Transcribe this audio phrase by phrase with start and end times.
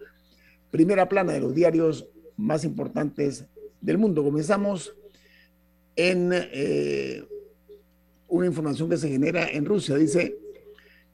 [0.71, 2.07] primera plana de los diarios
[2.39, 3.45] más importantes
[3.81, 4.23] del mundo.
[4.23, 4.95] Comenzamos
[5.95, 7.23] en eh,
[8.27, 9.97] una información que se genera en Rusia.
[9.97, 10.37] Dice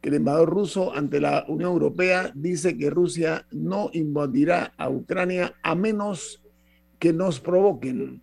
[0.02, 5.56] que el embajador ruso ante la Unión Europea dice que Rusia no invadirá a Ucrania
[5.64, 6.44] a menos
[7.00, 8.22] que nos provoquen.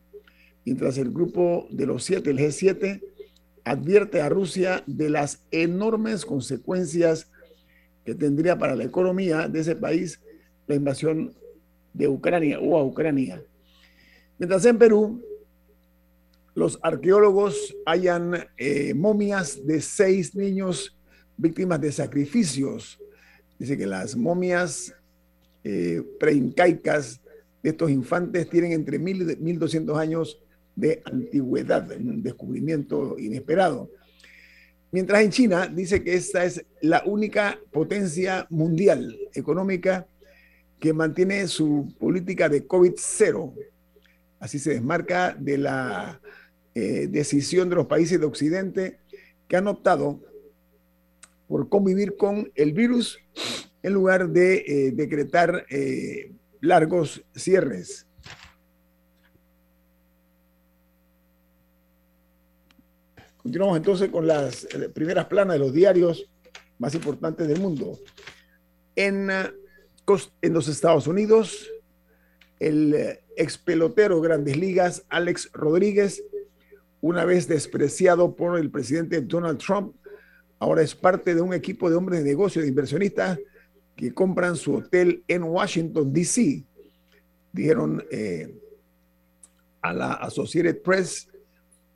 [0.65, 3.03] Mientras el grupo de los siete, el G7,
[3.65, 7.31] advierte a Rusia de las enormes consecuencias
[8.05, 10.21] que tendría para la economía de ese país
[10.67, 11.35] la invasión
[11.93, 13.43] de Ucrania o a Ucrania.
[14.39, 15.23] Mientras en Perú,
[16.55, 20.97] los arqueólogos hallan eh, momias de seis niños
[21.37, 22.99] víctimas de sacrificios.
[23.59, 24.95] Dice que las momias
[25.65, 27.21] eh, preincaicas
[27.63, 30.43] de estos infantes tienen entre mil y 1200 años
[30.75, 33.91] de antigüedad, un descubrimiento inesperado.
[34.91, 40.07] Mientras en China dice que esta es la única potencia mundial económica
[40.83, 43.55] que mantiene su política de COVID-0.
[44.41, 46.21] Así se desmarca de la
[46.75, 48.99] eh, decisión de los países de Occidente
[49.47, 50.21] que han optado
[51.47, 53.21] por convivir con el virus
[53.85, 58.09] en lugar de eh, decretar eh, largos cierres.
[63.37, 66.29] Continuamos entonces con las primeras planas de los diarios
[66.81, 68.01] más importantes del mundo.
[68.97, 69.31] En
[70.43, 71.71] en los Estados Unidos,
[72.59, 76.23] el eh, ex pelotero Grandes Ligas, Alex Rodríguez,
[77.01, 79.95] una vez despreciado por el presidente Donald Trump,
[80.59, 83.39] ahora es parte de un equipo de hombres de negocio, de inversionistas,
[83.97, 86.65] que compran su hotel en Washington, D.C.
[87.53, 88.55] Dijeron eh,
[89.81, 91.29] a la Associated Press,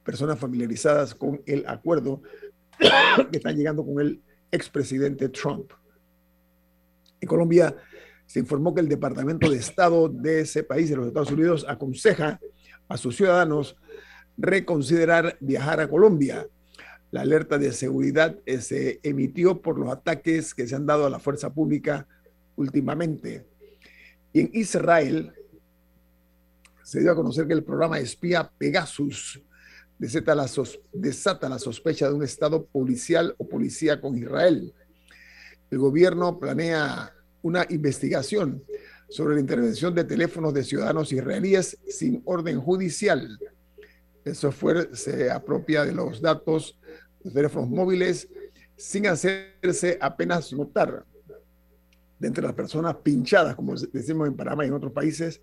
[0.05, 2.23] personas familiarizadas con el acuerdo
[3.31, 5.73] que están llegando con el expresidente Trump.
[7.21, 7.75] En Colombia,
[8.27, 12.41] se informó que el Departamento de Estado de ese país, de los Estados Unidos, aconseja
[12.89, 13.77] a sus ciudadanos
[14.37, 16.47] reconsiderar viajar a Colombia.
[17.11, 21.11] La alerta de seguridad eh, se emitió por los ataques que se han dado a
[21.11, 22.07] la fuerza pública
[22.57, 23.47] últimamente.
[24.33, 25.33] Y en Israel
[26.83, 29.41] se dio a conocer que el programa espía Pegasus
[29.99, 30.51] desata la,
[30.93, 34.75] desata la sospecha de un estado policial o policía con Israel.
[35.71, 38.63] El gobierno planea una investigación
[39.09, 43.39] sobre la intervención de teléfonos de ciudadanos israelíes sin orden judicial.
[44.25, 46.79] El software se apropia de los datos,
[47.23, 48.29] de teléfonos móviles
[48.77, 51.05] sin hacerse apenas notar.
[52.19, 55.41] De entre las personas pinchadas, como decimos en Panamá y en otros países,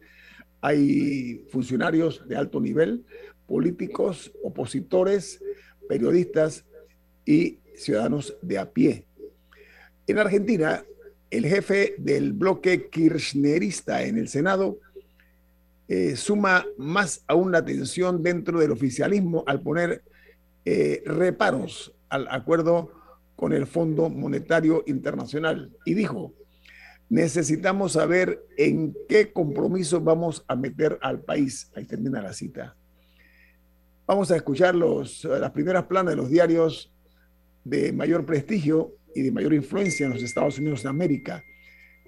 [0.62, 3.06] hay funcionarios de alto nivel,
[3.46, 5.42] políticos, opositores,
[5.88, 6.66] periodistas
[7.26, 9.06] y ciudadanos de a pie.
[10.08, 10.84] En Argentina,
[11.34, 14.78] el jefe del bloque kirchnerista en el Senado
[15.88, 20.04] eh, suma más aún la tensión dentro del oficialismo al poner
[20.64, 22.92] eh, reparos al acuerdo
[23.36, 26.34] con el Fondo Monetario Internacional y dijo,
[27.10, 31.72] necesitamos saber en qué compromiso vamos a meter al país.
[31.76, 32.76] Ahí termina la cita.
[34.06, 36.94] Vamos a escuchar los, las primeras planas de los diarios
[37.64, 41.44] de mayor prestigio y de mayor influencia en los Estados Unidos de América.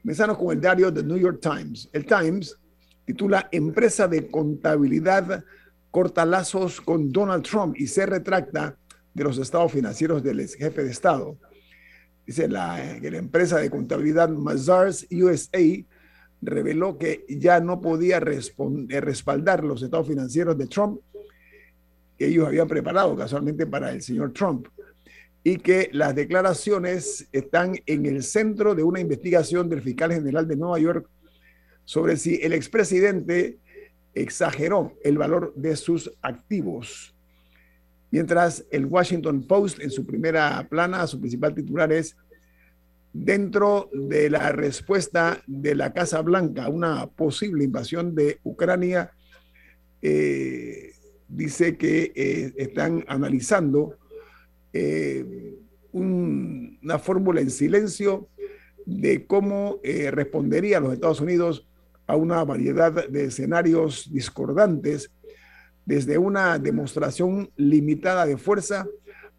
[0.01, 1.89] Comenzamos con el diario The New York Times.
[1.93, 2.57] El Times
[3.05, 5.43] titula Empresa de contabilidad
[5.91, 8.77] corta lazos con Donald Trump y se retracta
[9.13, 11.37] de los estados financieros del ex jefe de Estado.
[12.25, 15.85] Dice la, que la empresa de contabilidad Mazars USA
[16.41, 20.99] reveló que ya no podía respaldar los estados financieros de Trump
[22.17, 24.67] que ellos habían preparado casualmente para el señor Trump
[25.47, 30.55] y que las declaraciones están en el centro de una investigación del fiscal general de
[30.55, 31.07] Nueva York
[31.83, 33.59] sobre si el expresidente
[34.15, 37.13] exageró el valor de sus activos.
[38.09, 42.17] Mientras el Washington Post en su primera plana, su principal titular es
[43.13, 49.11] dentro de la respuesta de la Casa Blanca a una posible invasión de Ucrania,
[50.01, 50.93] eh,
[51.27, 53.99] dice que eh, están analizando
[54.77, 55.57] eh,
[55.91, 58.27] una fórmula en silencio
[58.85, 59.79] de cómo
[60.11, 61.65] respondería los Estados Unidos
[62.05, 65.09] a una variedad de escenarios discordantes,
[65.85, 68.87] desde una demostración limitada de fuerza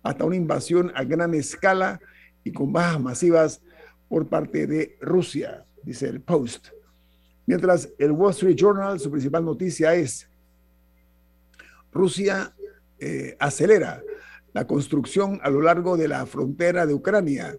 [0.03, 2.01] hasta una invasión a gran escala
[2.45, 3.61] y con bajas masivas
[4.09, 6.69] por parte de Rusia, dice el Post.
[7.45, 10.29] Mientras el Wall Street Journal, su principal noticia es
[11.93, 12.55] Rusia
[12.99, 14.03] eh, acelera
[14.57, 17.59] la construcción a lo largo de la frontera de Ucrania.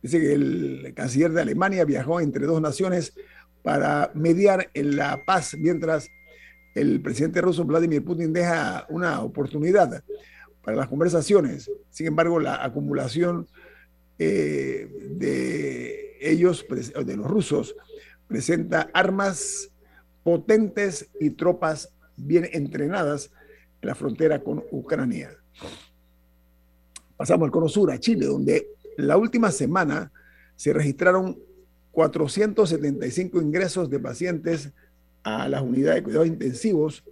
[0.00, 3.12] Dice que el canciller de Alemania viajó entre dos naciones
[3.62, 6.08] para mediar en la paz mientras
[6.74, 10.02] el presidente ruso Vladimir Putin deja una oportunidad
[10.64, 11.70] para las conversaciones.
[11.90, 13.46] Sin embargo, la acumulación
[14.18, 16.64] eh, de ellos,
[17.04, 17.76] de los rusos,
[18.26, 19.68] presenta armas
[20.22, 23.30] potentes y tropas bien entrenadas
[23.82, 25.36] en la frontera con Ucrania.
[27.20, 30.10] Pasamos al Cono Sur, a Chile, donde la última semana
[30.56, 31.38] se registraron
[31.90, 34.70] 475 ingresos de pacientes
[35.22, 37.04] a las unidades de cuidados intensivos,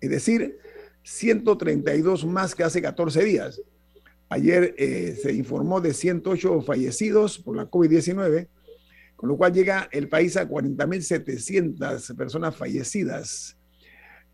[0.00, 0.58] es decir,
[1.04, 3.62] 132 más que hace 14 días.
[4.30, 8.48] Ayer eh, se informó de 108 fallecidos por la COVID-19,
[9.14, 13.56] con lo cual llega el país a 40.700 personas fallecidas.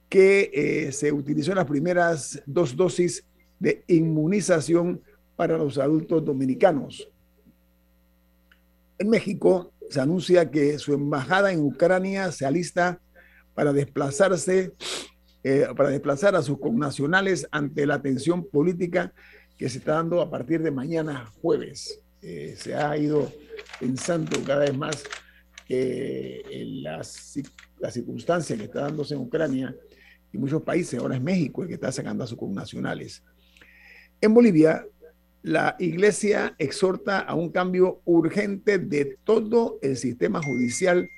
[0.10, 3.26] que eh, se utilizó en las primeras dos dosis
[3.60, 5.02] de inmunización
[5.36, 7.10] para los adultos dominicanos.
[9.00, 13.00] En México se anuncia que su embajada en Ucrania se alista
[13.54, 14.74] para desplazarse,
[15.44, 19.14] eh, para desplazar a sus connacionales ante la tensión política
[19.58, 22.02] que se está dando a partir de mañana jueves.
[22.22, 23.32] Eh, se ha ido
[23.80, 25.04] pensando cada vez más
[25.68, 27.40] que en las,
[27.80, 29.76] las circunstancias que está dándose en Ucrania
[30.32, 33.24] y muchos países, ahora es México el que está sacando a sus connacionales.
[34.20, 34.86] En Bolivia,
[35.44, 41.10] la Iglesia exhorta a un cambio urgente de todo el sistema judicial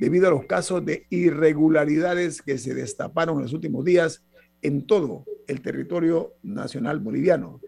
[0.00, 4.24] debido a los casos de irregularidades que se destaparon en los últimos días
[4.62, 7.60] en todo el territorio nacional boliviano.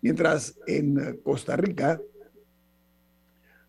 [0.00, 2.00] Mientras en Costa Rica,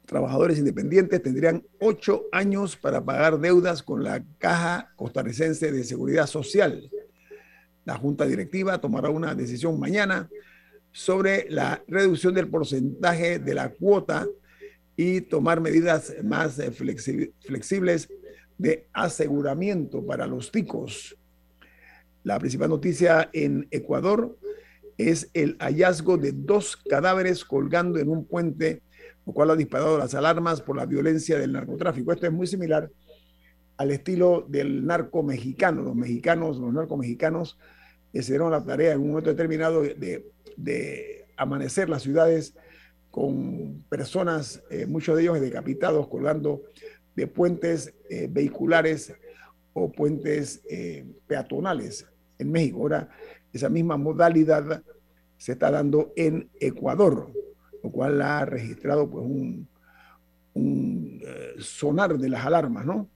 [0.09, 6.89] trabajadores independientes tendrían ocho años para pagar deudas con la Caja Costarricense de Seguridad Social.
[7.85, 10.27] La Junta Directiva tomará una decisión mañana
[10.91, 14.27] sobre la reducción del porcentaje de la cuota
[14.97, 16.59] y tomar medidas más
[17.41, 18.09] flexibles
[18.57, 21.15] de aseguramiento para los ticos.
[22.23, 24.35] La principal noticia en Ecuador
[24.97, 28.81] es el hallazgo de dos cadáveres colgando en un puente
[29.25, 32.11] lo cual ha disparado las alarmas por la violencia del narcotráfico.
[32.11, 32.89] Esto es muy similar
[33.77, 35.81] al estilo del narco mexicano.
[35.81, 37.57] Los mexicanos, los narcos mexicanos,
[38.13, 42.53] se dieron la tarea en un momento determinado de, amanecer las ciudades
[43.11, 46.63] con personas, eh, muchos de ellos decapitados, colgando
[47.15, 49.13] de puentes eh, vehiculares
[49.71, 52.05] o puentes eh, peatonales
[52.37, 52.79] en México.
[52.79, 53.09] Ahora,
[53.53, 54.83] esa misma modalidad
[55.37, 57.31] se está dando en Ecuador
[57.83, 59.67] lo cual ha registrado pues un,
[60.55, 63.09] eh, sonar de las alarmas, ¿no?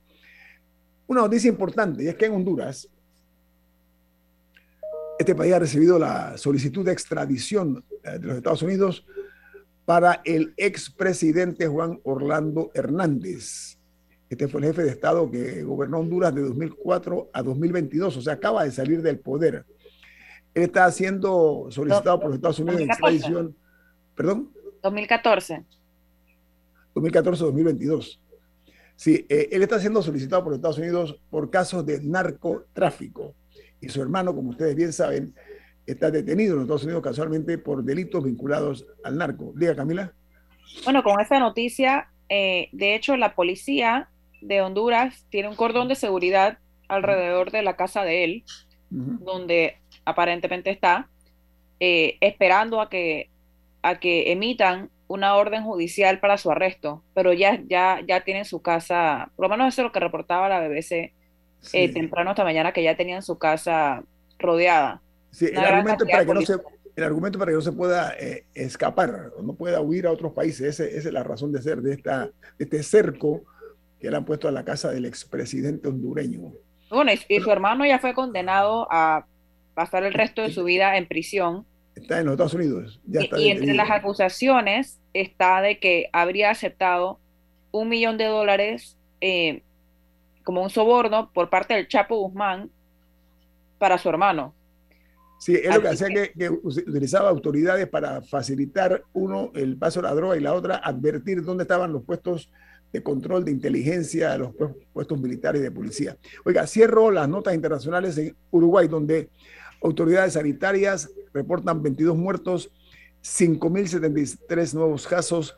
[1.08, 2.90] Una noticia importante, y es que en Honduras,
[5.20, 9.06] este país ha recibido la solicitud de extradición eh, de los Estados Unidos
[9.86, 13.78] para el expresidente Juan Orlando Hernández.
[14.30, 18.34] Este fue el jefe de Estado que gobernó Honduras de 2004 a 2022, o sea,
[18.34, 19.66] acaba de salir del poder.
[20.54, 23.56] Él está siendo solicitado por los Estados Unidos en extradición
[24.16, 24.52] ¿Perdón?
[24.84, 25.64] 2014.
[26.94, 28.20] 2014-2022.
[28.96, 33.34] Sí, eh, él está siendo solicitado por Estados Unidos por casos de narcotráfico.
[33.82, 35.34] Y su hermano, como ustedes bien saben,
[35.86, 39.52] está detenido en Estados Unidos casualmente por delitos vinculados al narco.
[39.56, 40.14] Diga, Camila.
[40.84, 44.10] Bueno, con esta noticia, eh, de hecho, la policía
[44.42, 48.44] de Honduras tiene un cordón de seguridad alrededor de la casa de él,
[48.90, 51.10] donde aparentemente está,
[51.80, 53.30] eh, esperando a que
[53.84, 58.62] a que emitan una orden judicial para su arresto, pero ya, ya, ya tienen su
[58.62, 61.14] casa, por lo menos eso es lo que reportaba la BBC
[61.74, 64.04] eh, temprano esta mañana, que ya tenían su casa
[64.40, 65.02] rodeada.
[65.32, 66.54] Sí, el argumento, para que no se,
[66.96, 70.80] el argumento para que no se pueda eh, escapar, no pueda huir a otros países,
[70.80, 73.44] esa, es la razón de ser de, esta, de este cerco
[74.00, 76.54] que le han puesto a la casa del expresidente hondureño.
[76.90, 79.26] Bueno, y su hermano ya fue condenado a
[79.74, 83.00] pasar el resto de su vida en prisión Está en los Estados Unidos.
[83.38, 87.20] y, entre las acusaciones está de que habría aceptado
[87.72, 89.62] un millón de dólares eh,
[90.44, 92.70] como un soborno por parte del Chapo Guzmán
[93.78, 94.54] para su hermano.
[95.40, 100.16] Sí, es lo que hacía que, utilizaba autoridades para facilitar uno el paso de la
[100.16, 102.50] droga y la otra advertir dónde estaban los puestos
[102.94, 104.52] de control de inteligencia, los
[104.94, 106.16] puestos militares y de policía.
[106.46, 109.30] Oiga, cierro las notas internacionales en Uruguay, donde
[109.84, 112.72] autoridades sanitarias reportan 22 muertos,
[113.22, 115.56] 5.073 nuevos casos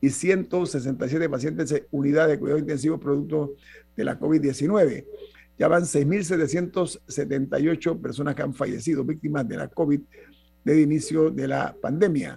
[0.00, 3.54] y 167 pacientes en unidad de cuidado intensivo producto
[3.96, 5.04] de la COVID-19.
[5.58, 10.00] Ya van 6.778 personas que han fallecido víctimas de la COVID
[10.64, 12.36] desde inicio de la pandemia.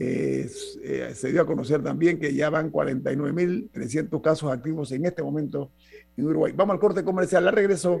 [0.00, 5.72] Eh, se dio a conocer también que ya van 49.300 casos activos en este momento
[6.16, 6.52] en Uruguay.
[6.54, 7.48] Vamos al corte comercial.
[7.48, 8.00] Al regreso,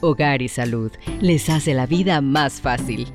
[0.00, 0.90] Hogar y Salud
[1.20, 3.12] les hace la vida más fácil.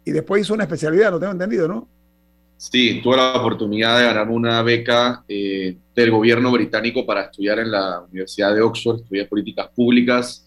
[0.08, 1.86] y después hizo una especialidad, lo tengo entendido, ¿no?
[2.56, 7.70] Sí, tuve la oportunidad de ganar una beca eh, del gobierno británico para estudiar en
[7.70, 10.46] la Universidad de Oxford, estudié políticas públicas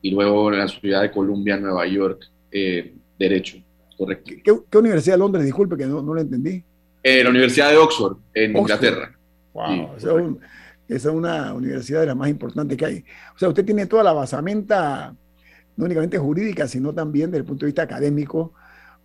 [0.00, 3.58] y luego en la Ciudad de Columbia, Nueva York, eh, Derecho.
[3.98, 4.32] Correcto.
[4.70, 5.44] ¿Qué, Universidad de Londres?
[5.44, 6.64] Disculpe que no, no lo entendí.
[7.02, 9.14] Eh, la Universidad de Oxford, en Inglaterra.
[9.52, 10.10] Wow, esa,
[10.88, 13.04] es una universidad de las más importantes que hay.
[13.36, 15.14] O sea, usted tiene toda la basamenta,
[15.76, 18.54] no únicamente jurídica, sino también desde el punto de vista académico,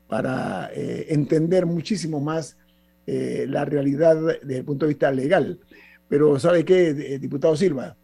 [0.08, 2.58] para eh, entender muchísimo más
[3.06, 5.60] eh, la realidad desde el punto de vista legal.
[6.08, 7.96] Pero ¿sabe qué, diputado Silva?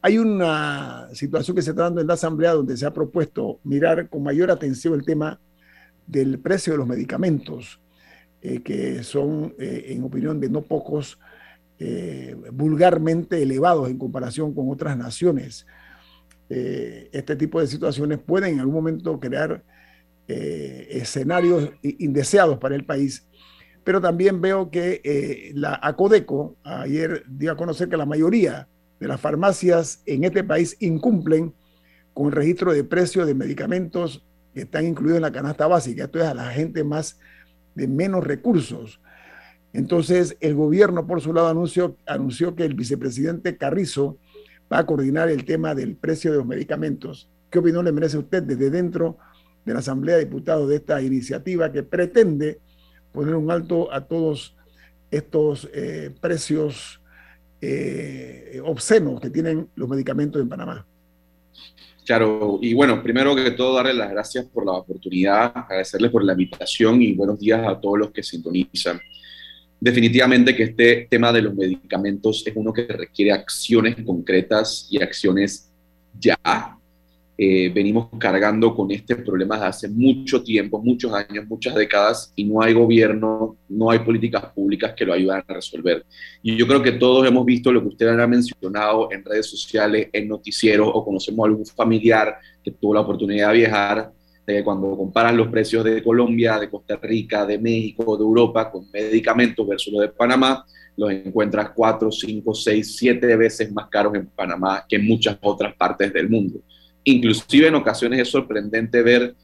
[0.00, 4.08] Hay una situación que se está dando en la Asamblea donde se ha propuesto mirar
[4.08, 5.38] con mayor atención el tema
[6.06, 7.80] del precio de los medicamentos,
[8.40, 11.18] eh, que son, en opinión de no pocos,
[12.52, 15.66] vulgarmente elevados en comparación con otras naciones.
[16.48, 19.62] este tipo de situaciones pueden en algún momento crear
[20.28, 23.26] eh, escenarios indeseados para el país.
[23.84, 28.66] Pero también veo que eh, la ACODECO ayer dio a conocer que la mayoría
[28.98, 31.54] de las farmacias en este país incumplen
[32.12, 36.04] con el registro de precios de medicamentos que están incluidos en la canasta básica.
[36.04, 37.18] Esto es a la gente más
[37.74, 39.00] de menos recursos.
[39.72, 44.18] Entonces, el gobierno, por su lado, anunció, anunció que el vicepresidente Carrizo
[44.72, 47.28] va a coordinar el tema del precio de los medicamentos.
[47.50, 49.18] ¿Qué opinión le merece usted desde dentro
[49.66, 52.60] de la Asamblea de Diputados de esta iniciativa que pretende
[53.12, 54.56] poner un alto a todos
[55.10, 57.00] estos eh, precios
[57.60, 60.86] eh, obscenos que tienen los medicamentos en Panamá.
[62.04, 66.32] Claro, y bueno, primero que todo darle las gracias por la oportunidad, agradecerles por la
[66.32, 69.00] invitación y buenos días a todos los que sintonizan.
[69.80, 75.72] Definitivamente que este tema de los medicamentos es uno que requiere acciones concretas y acciones
[76.18, 76.75] ya,
[77.38, 82.62] eh, venimos cargando con este problema hace mucho tiempo, muchos años, muchas décadas, y no
[82.62, 86.06] hay gobierno, no hay políticas públicas que lo ayuden a resolver.
[86.42, 90.08] Y yo creo que todos hemos visto lo que usted ha mencionado en redes sociales,
[90.12, 94.12] en noticieros, o conocemos a algún familiar que tuvo la oportunidad de viajar,
[94.46, 98.90] de cuando comparan los precios de Colombia, de Costa Rica, de México, de Europa, con
[98.90, 100.64] medicamentos versus los de Panamá,
[100.96, 105.74] los encuentras cuatro, cinco, seis, siete veces más caros en Panamá que en muchas otras
[105.74, 106.60] partes del mundo.
[107.08, 109.34] Inclusive en ocasiones es sorprendente ver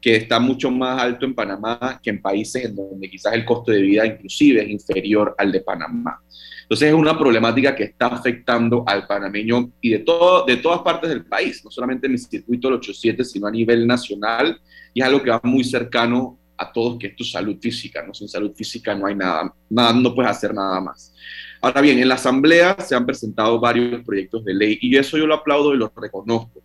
[0.00, 3.72] que está mucho más alto en Panamá que en países en donde quizás el costo
[3.72, 6.20] de vida inclusive es inferior al de Panamá.
[6.62, 11.08] Entonces es una problemática que está afectando al panameño y de, todo, de todas partes
[11.08, 14.60] del país, no solamente en el circuito del 87, sino a nivel nacional,
[14.94, 18.12] y es algo que va muy cercano a todos, que es tu salud física, ¿no?
[18.12, 21.14] Sin salud física no hay nada, nada, no puedes hacer nada más.
[21.60, 25.26] Ahora bien, en la Asamblea se han presentado varios proyectos de ley y eso yo
[25.26, 26.62] lo aplaudo y lo reconozco.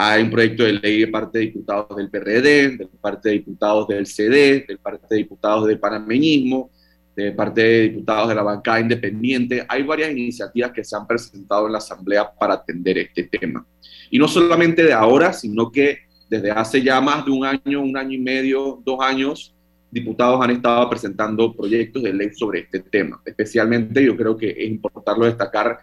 [0.00, 3.88] Hay un proyecto de ley de parte de diputados del PRD, de parte de diputados
[3.88, 6.70] del CD, de parte de diputados del panameñismo,
[7.16, 9.66] de parte de diputados de la bancada independiente.
[9.68, 13.66] Hay varias iniciativas que se han presentado en la Asamblea para atender este tema.
[14.08, 15.98] Y no solamente de ahora, sino que
[16.30, 19.52] desde hace ya más de un año, un año y medio, dos años,
[19.90, 23.20] diputados han estado presentando proyectos de ley sobre este tema.
[23.24, 25.80] Especialmente yo creo que es importante destacar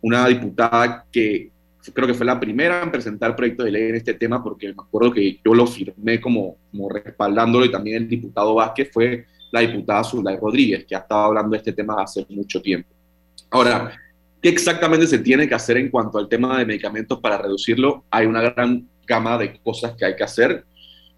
[0.00, 1.50] una diputada que
[1.94, 4.74] creo que fue la primera en presentar proyectos de ley en este tema, porque me
[4.78, 9.60] acuerdo que yo lo firmé como, como respaldándolo y también el diputado Vázquez fue la
[9.60, 12.88] diputada Zulay Rodríguez, que ha estado hablando de este tema hace mucho tiempo.
[13.50, 13.92] Ahora,
[14.42, 18.04] ¿qué exactamente se tiene que hacer en cuanto al tema de medicamentos para reducirlo?
[18.10, 20.64] Hay una gran gama de cosas que hay que hacer.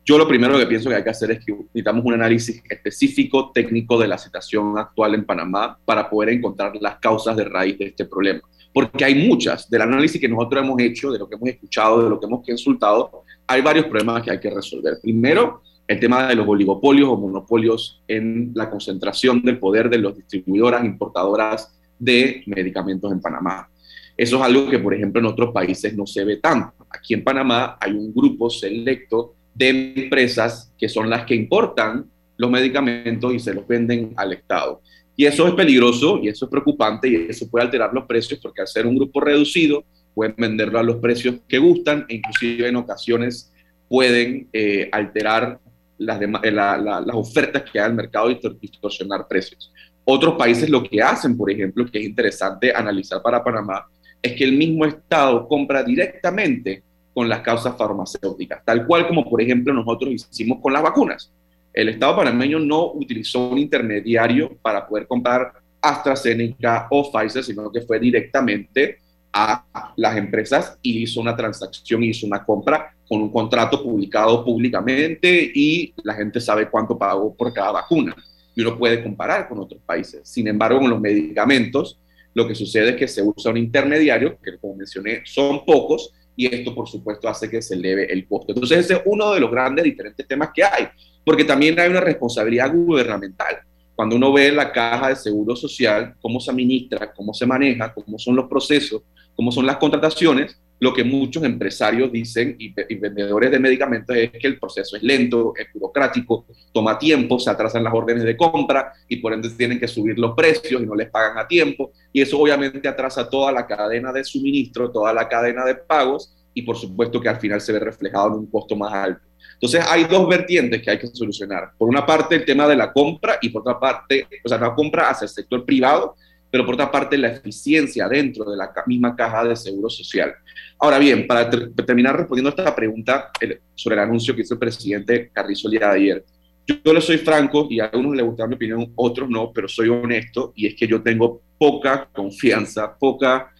[0.04, 3.50] Yo lo primero que pienso que hay que hacer es que necesitamos un análisis específico,
[3.52, 7.86] técnico de la situación actual en Panamá para poder encontrar las causas de raíz de
[7.86, 8.40] este problema
[8.72, 12.10] porque hay muchas, del análisis que nosotros hemos hecho, de lo que hemos escuchado, de
[12.10, 14.98] lo que hemos consultado, hay varios problemas que hay que resolver.
[15.02, 20.16] Primero, el tema de los oligopolios o monopolios en la concentración del poder de las
[20.16, 23.68] distribuidoras, importadoras de medicamentos en Panamá.
[24.16, 26.86] Eso es algo que, por ejemplo, en otros países no se ve tanto.
[26.90, 32.50] Aquí en Panamá hay un grupo selecto de empresas que son las que importan los
[32.50, 34.80] medicamentos y se los venden al Estado.
[35.20, 38.62] Y eso es peligroso y eso es preocupante y eso puede alterar los precios porque
[38.62, 42.76] al ser un grupo reducido pueden venderlo a los precios que gustan e inclusive en
[42.76, 43.52] ocasiones
[43.86, 45.60] pueden eh, alterar
[45.98, 49.70] las, eh, las ofertas que hay al mercado y distorsionar precios.
[50.06, 53.88] Otros países lo que hacen, por ejemplo, que es interesante analizar para Panamá,
[54.22, 59.42] es que el mismo Estado compra directamente con las causas farmacéuticas, tal cual como por
[59.42, 61.30] ejemplo nosotros hicimos con las vacunas.
[61.72, 67.82] El Estado panameño no utilizó un intermediario para poder comprar AstraZeneca o Pfizer, sino que
[67.82, 68.98] fue directamente
[69.32, 75.50] a las empresas y hizo una transacción, hizo una compra con un contrato publicado públicamente
[75.54, 78.14] y la gente sabe cuánto pagó por cada vacuna.
[78.54, 80.28] Y uno puede comparar con otros países.
[80.28, 82.00] Sin embargo, con los medicamentos,
[82.34, 86.52] lo que sucede es que se usa un intermediario, que como mencioné, son pocos, y
[86.52, 88.52] esto por supuesto hace que se eleve el costo.
[88.52, 90.88] Entonces ese es uno de los grandes diferentes temas que hay,
[91.24, 93.60] porque también hay una responsabilidad gubernamental.
[93.94, 98.18] Cuando uno ve la caja de seguro social, cómo se administra, cómo se maneja, cómo
[98.18, 99.02] son los procesos,
[99.36, 104.46] cómo son las contrataciones, lo que muchos empresarios dicen y, vendedores de medicamentos es que
[104.46, 109.16] el proceso es lento, es burocrático, toma tiempo, se atrasan las órdenes de compra y
[109.16, 111.92] por ende tienen que subir los precios y no les pagan a tiempo.
[112.10, 116.62] Y eso obviamente atrasa toda la cadena de suministro, toda la cadena de pagos y
[116.62, 119.29] por supuesto que al final se ve reflejado en un costo más alto.
[119.60, 121.72] Entonces hay dos vertientes que hay que solucionar.
[121.76, 124.74] Por una parte el tema de la compra y por otra parte, o sea, la
[124.74, 126.16] compra hacia el sector privado,
[126.50, 130.32] pero por otra parte la eficiencia dentro de la misma caja de seguro social.
[130.78, 133.30] Ahora bien, para terminar respondiendo a esta pregunta
[133.74, 136.24] sobre el anuncio que hizo el presidente Carrizo el día de ayer,
[136.66, 139.68] yo, yo le soy franco y a algunos les gusta mi opinión, otros no, pero
[139.68, 143.52] soy honesto y es que yo tengo poca confianza, poca,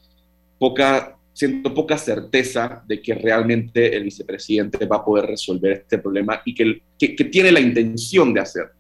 [0.58, 6.42] poca, siento poca certeza de que realmente el vicepresidente va a poder resolver este problema
[6.44, 8.74] y que, que, tiene la intención de hacerlo.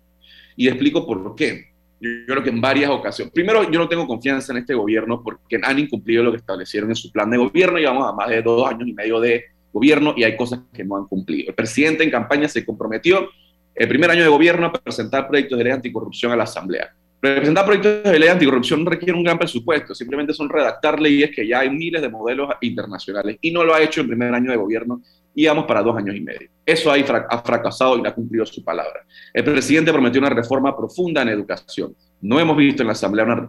[0.56, 1.70] Y explico por qué.
[1.98, 3.32] Yo creo que en varias ocasiones.
[3.32, 6.96] Primero, yo no tengo confianza en este gobierno porque han incumplido lo que establecieron en
[6.96, 7.78] su plan de gobierno.
[7.78, 9.42] Llevamos a más de dos años y medio de
[9.72, 11.48] gobierno y hay cosas que no han cumplido.
[11.48, 13.30] El presidente en campaña se comprometió
[13.74, 16.94] el primer año de gobierno a presentar proyectos de ley anticorrupción a la Asamblea.
[17.20, 21.60] Presentar proyectos de ley anticorrupción requiere un gran presupuesto, simplemente son redactar leyes que ya
[21.60, 24.56] hay miles de modelos internacionales y no lo ha hecho en el primer año de
[24.56, 25.02] gobierno
[25.34, 26.48] y vamos para dos años y medio.
[26.64, 29.04] Eso ha fracasado y no ha cumplido su palabra.
[29.34, 31.94] El presidente prometió una reforma profunda en educación.
[32.22, 33.48] No hemos visto en la Asamblea una,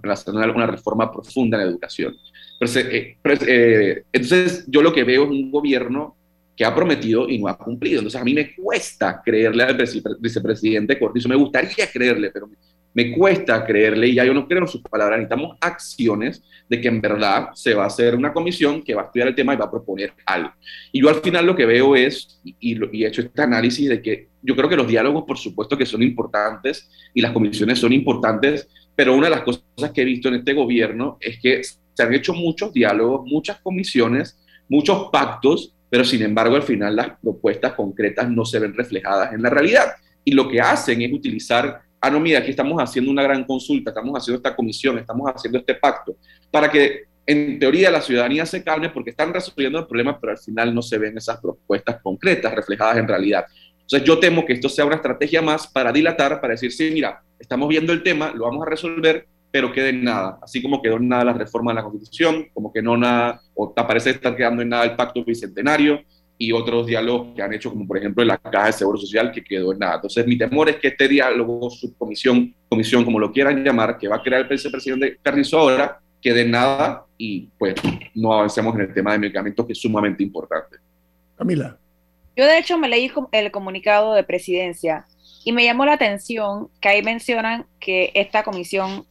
[0.54, 2.16] una reforma profunda en educación.
[2.62, 6.16] Eh, eh, entonces, yo lo que veo es un gobierno
[6.56, 8.00] que ha prometido y no ha cumplido.
[8.00, 9.78] Entonces, a mí me cuesta creerle al
[10.20, 11.30] vicepresidente Cortizo.
[11.30, 12.50] Me gustaría creerle, pero
[12.93, 15.19] me cuesta creerle y ya yo no creo en sus palabras.
[15.19, 19.06] Necesitamos acciones de que en verdad se va a hacer una comisión que va a
[19.06, 20.51] estudiar el tema y va a proponer algo.
[20.91, 24.01] Y yo al final lo que veo es, y, y he hecho este análisis de
[24.01, 27.93] que yo creo que los diálogos, por supuesto, que son importantes y las comisiones son
[27.93, 32.04] importantes, pero una de las cosas que he visto en este gobierno es que se
[32.04, 37.73] han hecho muchos diálogos, muchas comisiones, muchos pactos, pero sin embargo al final las propuestas
[37.73, 39.93] concretas no se ven reflejadas en la realidad.
[40.23, 43.92] Y lo que hacen es utilizar ah, no, mira, aquí estamos haciendo una gran consulta,
[43.92, 46.18] estamos haciendo esta comisión, estamos haciendo este pacto,
[46.50, 50.40] para que en teoría la ciudadanía se calme porque están resolviendo el problema, pero al
[50.40, 53.46] final no se ven esas propuestas concretas reflejadas en realidad.
[53.82, 57.22] Entonces yo temo que esto sea una estrategia más para dilatar, para decir, sí, mira,
[57.40, 60.96] estamos viendo el tema, lo vamos a resolver, pero quede en nada, así como quedó
[60.96, 64.62] en nada la reforma de la Constitución, como que no nada, o parece estar quedando
[64.62, 66.02] en nada el pacto bicentenario,
[66.41, 69.32] y otros diálogos que han hecho, como por ejemplo en la Caja de Seguro Social,
[69.32, 69.95] que quedó en nada.
[69.97, 74.15] Entonces, mi temor es que este diálogo, subcomisión, comisión, como lo quieran llamar, que va
[74.15, 77.75] a crear el vicepresidente Carrizo ahora, quede en nada y pues
[78.15, 80.77] no avancemos en el tema de medicamentos, que es sumamente importante.
[81.38, 81.77] Camila.
[82.36, 85.06] Yo de hecho me leí el comunicado de presidencia
[85.45, 89.06] y me llamó la atención que ahí mencionan que esta comisión, o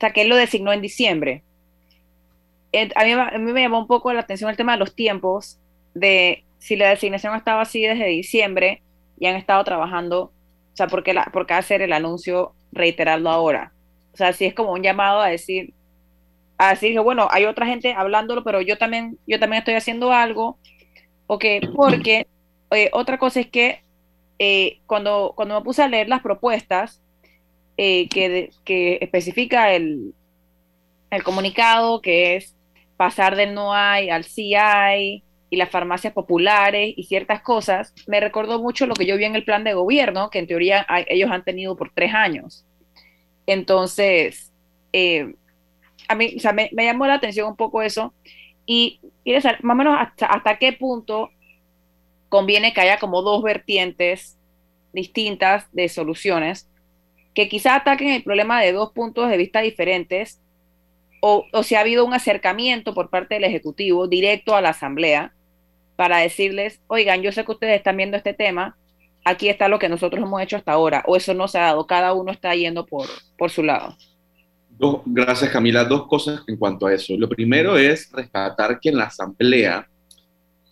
[0.00, 1.44] sea, que él lo designó en diciembre.
[2.96, 5.60] A mí, a mí me llamó un poco la atención el tema de los tiempos,
[5.94, 8.82] de si la designación estaba así desde diciembre
[9.18, 13.72] y han estado trabajando, o sea, ¿por qué, por qué hacer el anuncio, reiterarlo ahora?
[14.14, 15.74] O sea, si es como un llamado a decir,
[16.58, 20.56] a decir bueno, hay otra gente hablándolo, pero yo también, yo también estoy haciendo algo,
[21.40, 22.28] que porque
[22.92, 23.82] otra cosa es que
[24.38, 27.02] eh, cuando, cuando me puse a leer las propuestas
[27.76, 30.14] eh, que, que especifica el,
[31.10, 32.54] el comunicado, que es
[32.96, 38.20] pasar del no hay al sí hay, y las farmacias populares y ciertas cosas, me
[38.20, 41.30] recordó mucho lo que yo vi en el plan de gobierno, que en teoría ellos
[41.30, 42.64] han tenido por tres años.
[43.44, 44.50] Entonces,
[44.94, 45.34] eh,
[46.08, 48.14] a mí, o sea, me, llamó la atención un poco eso
[48.64, 51.28] y quiero saber más o menos hasta, hasta qué punto
[52.30, 54.38] conviene que haya como dos vertientes
[54.94, 56.66] distintas de soluciones
[57.34, 60.40] que quizá ataquen el problema de dos puntos de vista diferentes
[61.20, 65.34] o, si ha habido un acercamiento por parte del Ejecutivo directo a la Asamblea
[65.96, 68.76] para decirles, oigan, yo sé que ustedes están viendo este tema,
[69.24, 71.86] aquí está lo que nosotros hemos hecho hasta ahora, o eso no se ha dado,
[71.86, 73.96] cada uno está yendo por, por su lado.
[75.06, 75.84] gracias Camila.
[75.84, 77.14] Dos cosas en cuanto a eso.
[77.16, 79.88] Lo primero es rescatar que en la Asamblea,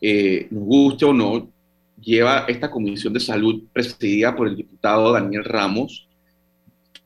[0.01, 1.49] eh, nos guste o no,
[2.01, 6.09] lleva esta comisión de salud presidida por el diputado Daniel Ramos,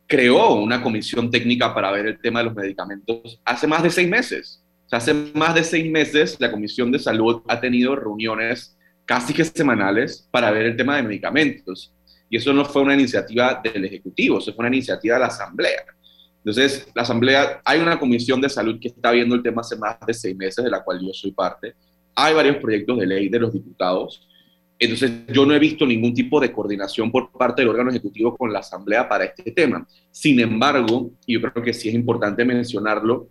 [0.06, 4.08] creó una comisión técnica para ver el tema de los medicamentos hace más de seis
[4.08, 4.63] meses.
[4.94, 10.28] Hace más de seis meses la Comisión de Salud ha tenido reuniones casi que semanales
[10.30, 11.92] para ver el tema de medicamentos.
[12.30, 15.84] Y eso no fue una iniciativa del Ejecutivo, eso fue una iniciativa de la Asamblea.
[16.38, 19.96] Entonces, la Asamblea, hay una comisión de salud que está viendo el tema hace más
[20.06, 21.74] de seis meses, de la cual yo soy parte.
[22.14, 24.28] Hay varios proyectos de ley de los diputados
[24.78, 28.52] entonces, yo no he visto ningún tipo de coordinación por parte del órgano ejecutivo con
[28.52, 29.86] la Asamblea para este tema.
[30.10, 33.28] Sin embargo, y yo creo que sí es importante mencionarlo,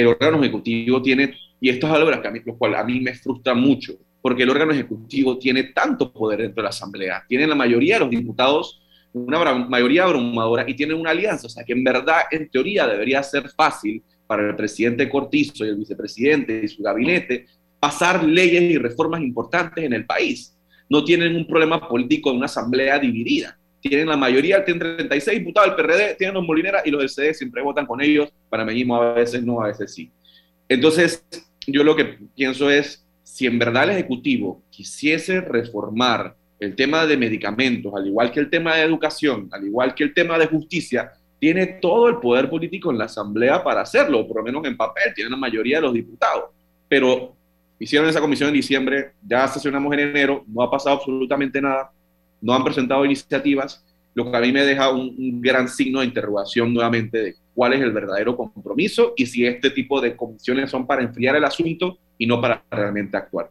[0.00, 3.54] el órgano ejecutivo tiene, y esto es algo que lo cual a mí me frustra
[3.54, 7.94] mucho, porque el órgano ejecutivo tiene tanto poder dentro de la Asamblea, tiene la mayoría
[7.94, 8.82] de los diputados,
[9.12, 13.22] una mayoría abrumadora, y tienen una alianza, o sea que en verdad, en teoría, debería
[13.22, 17.46] ser fácil para el presidente Cortizo y el vicepresidente y su gabinete
[17.80, 20.56] pasar leyes y reformas importantes en el país
[20.88, 23.58] no tienen un problema político de una asamblea dividida.
[23.80, 27.34] Tienen la mayoría, tienen 36 diputados del PRD, tienen los Molinera y los del CD
[27.34, 28.28] siempre votan con ellos.
[28.48, 30.10] Para Panameñismo a veces no, a veces sí.
[30.68, 31.24] Entonces,
[31.66, 37.16] yo lo que pienso es, si en verdad el Ejecutivo quisiese reformar el tema de
[37.16, 41.12] medicamentos, al igual que el tema de educación, al igual que el tema de justicia,
[41.38, 45.14] tiene todo el poder político en la Asamblea para hacerlo, por lo menos en papel,
[45.14, 46.50] tiene la mayoría de los diputados.
[46.86, 47.34] Pero
[47.82, 51.90] Hicieron esa comisión en diciembre, ya sesionamos en enero, no ha pasado absolutamente nada,
[52.40, 56.72] no han presentado iniciativas, lo que a mí me deja un, gran signo de interrogación
[56.72, 61.02] nuevamente de cuál es el verdadero compromiso y si este tipo de comisiones son para
[61.02, 63.50] enfriar el asunto y no para realmente actuar.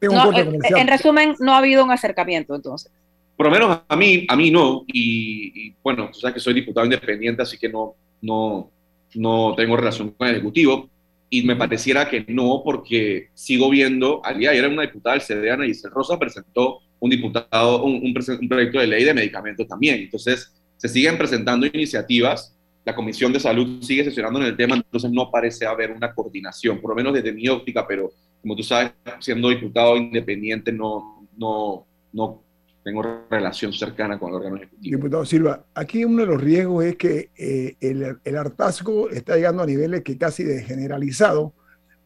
[0.00, 2.90] en, resumen, no ha habido un acercamiento entonces.
[3.36, 6.84] Por lo menos a mí, a mí no, y, bueno, tú sabes que soy diputado
[6.84, 8.70] independiente, así que no, no,
[9.14, 10.88] no tengo relación con el Ejecutivo,
[11.30, 15.54] y me pareciera que no, porque sigo viendo, al día ayer una diputada del CDA,
[15.54, 20.02] Ana Giselle Rosa, presentó un, diputado, un, un, proyecto de ley de medicamentos también.
[20.02, 25.10] Entonces, se siguen presentando iniciativas, la Comisión de Salud sigue sesionando en el tema, entonces
[25.10, 28.92] no parece haber una coordinación, por lo menos desde mi óptica, pero como tú sabes,
[29.18, 32.44] siendo diputado independiente, no, no, no
[32.84, 34.96] tengo relación cercana con el órgano ejecutivo.
[34.96, 39.64] Diputado Silva, aquí uno de los riesgos es que eh, el, el, hartazgo está llegando
[39.64, 41.52] a niveles que casi de generalizado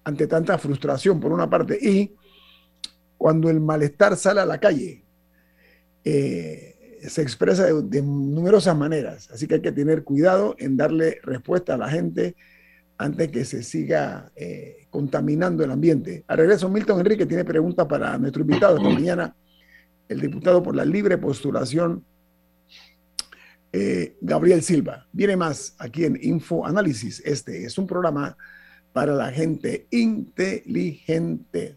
[0.04, 2.12] ante tanta frustración por una parte y
[3.16, 5.04] cuando el malestar sale a la calle
[6.04, 11.74] eh, se expresa de, numerosas maneras, así que hay que tener cuidado en darle respuesta
[11.74, 12.36] a la gente
[12.98, 16.24] antes que se siga eh, contaminando el ambiente.
[16.26, 19.34] A regreso, Milton Enrique tiene preguntas para nuestro invitado esta mañana
[20.08, 22.04] el diputado por la libre postulación,
[23.72, 25.06] eh, Gabriel Silva.
[25.12, 27.20] Viene más aquí en Info Análisis.
[27.24, 28.36] Este es un programa
[28.92, 31.76] para la gente inteligente.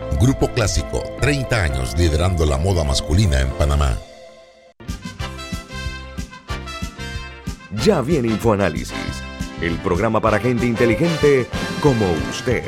[0.19, 3.97] Grupo Clásico, 30 años liderando la moda masculina en Panamá.
[7.83, 9.23] Ya viene InfoAnálisis,
[9.61, 11.47] el programa para gente inteligente
[11.81, 12.63] como usted.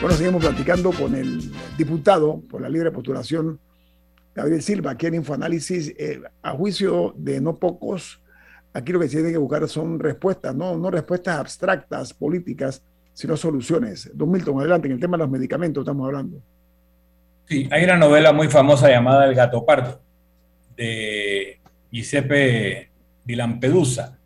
[0.00, 3.58] Bueno, seguimos platicando con el diputado por la libre postulación,
[4.34, 5.94] Gabriel Silva, aquí en Infoanálisis.
[5.96, 8.20] Eh, a juicio de no pocos,
[8.74, 12.82] aquí lo que se tiene que buscar son respuestas, no, no respuestas abstractas, políticas,
[13.14, 14.10] sino soluciones.
[14.12, 16.42] Don Milton, adelante, en el tema de los medicamentos estamos hablando.
[17.46, 20.00] Sí, hay una novela muy famosa llamada El gato pardo,
[20.76, 21.60] de
[21.90, 22.90] Giuseppe
[23.24, 24.18] di Lampedusa.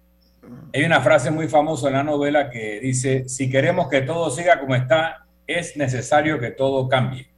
[0.73, 4.61] Hay una frase muy famosa en la novela que dice, si queremos que todo siga
[4.61, 7.29] como está, es necesario que todo cambie.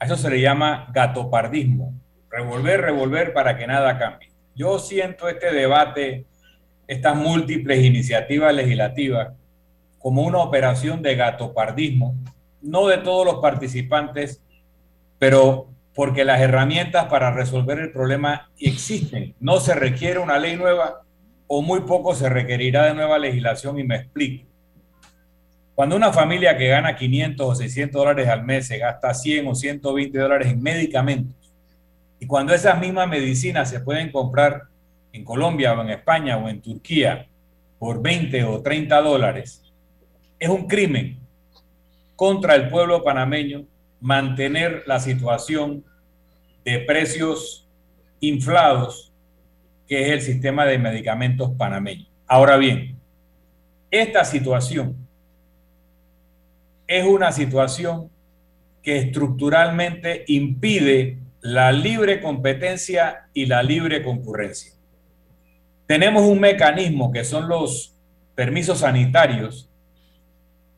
[0.00, 1.92] A eso se le llama gatopardismo,
[2.30, 4.30] revolver, revolver para que nada cambie.
[4.54, 6.26] Yo siento este debate,
[6.88, 9.34] estas múltiples iniciativas legislativas,
[9.98, 12.16] como una operación de gatopardismo,
[12.62, 14.42] no de todos los participantes,
[15.18, 19.34] pero porque las herramientas para resolver el problema existen.
[19.38, 21.02] No se requiere una ley nueva
[21.46, 24.46] o muy poco se requerirá de nueva legislación y me explico.
[25.74, 29.54] Cuando una familia que gana 500 o 600 dólares al mes se gasta 100 o
[29.54, 31.52] 120 dólares en medicamentos,
[32.20, 34.64] y cuando esas mismas medicinas se pueden comprar
[35.12, 37.26] en Colombia o en España o en Turquía
[37.78, 39.62] por 20 o 30 dólares,
[40.38, 41.18] es un crimen
[42.16, 43.64] contra el pueblo panameño
[44.00, 45.84] mantener la situación
[46.64, 47.68] de precios
[48.20, 49.12] inflados
[49.86, 52.06] que es el sistema de medicamentos panameño.
[52.26, 52.98] Ahora bien,
[53.90, 54.96] esta situación
[56.86, 58.10] es una situación
[58.82, 64.72] que estructuralmente impide la libre competencia y la libre concurrencia.
[65.88, 67.94] Tenemos un mecanismo que son los
[68.34, 69.70] permisos sanitarios,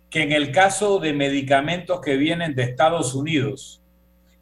[0.09, 3.83] que en el caso de medicamentos que vienen de Estados Unidos,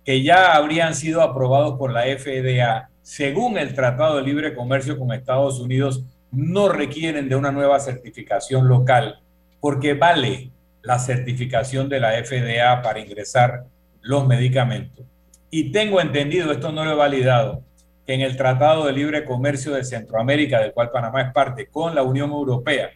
[0.04, 5.11] que ya habrían sido aprobados por la FDA, según el Tratado de Libre Comercio con
[5.11, 9.22] Estados Unidos, no requieren de una nueva certificación local,
[9.61, 10.50] porque vale
[10.83, 13.64] la certificación de la FDA para ingresar
[14.02, 15.07] los medicamentos.
[15.50, 17.62] Y tengo entendido, esto no lo he validado,
[18.09, 22.03] en el Tratado de Libre Comercio de Centroamérica, del cual Panamá es parte, con la
[22.03, 22.90] Unión Europea,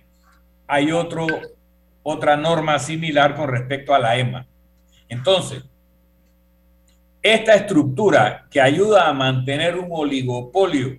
[0.67, 4.47] hay otra norma similar con respecto a la EMA.
[5.09, 5.63] Entonces,
[7.21, 10.99] esta estructura que ayuda a mantener un oligopolio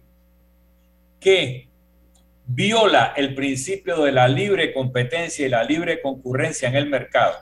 [1.20, 1.68] que
[2.46, 7.38] viola el principio de la libre competencia y la libre concurrencia en el mercado,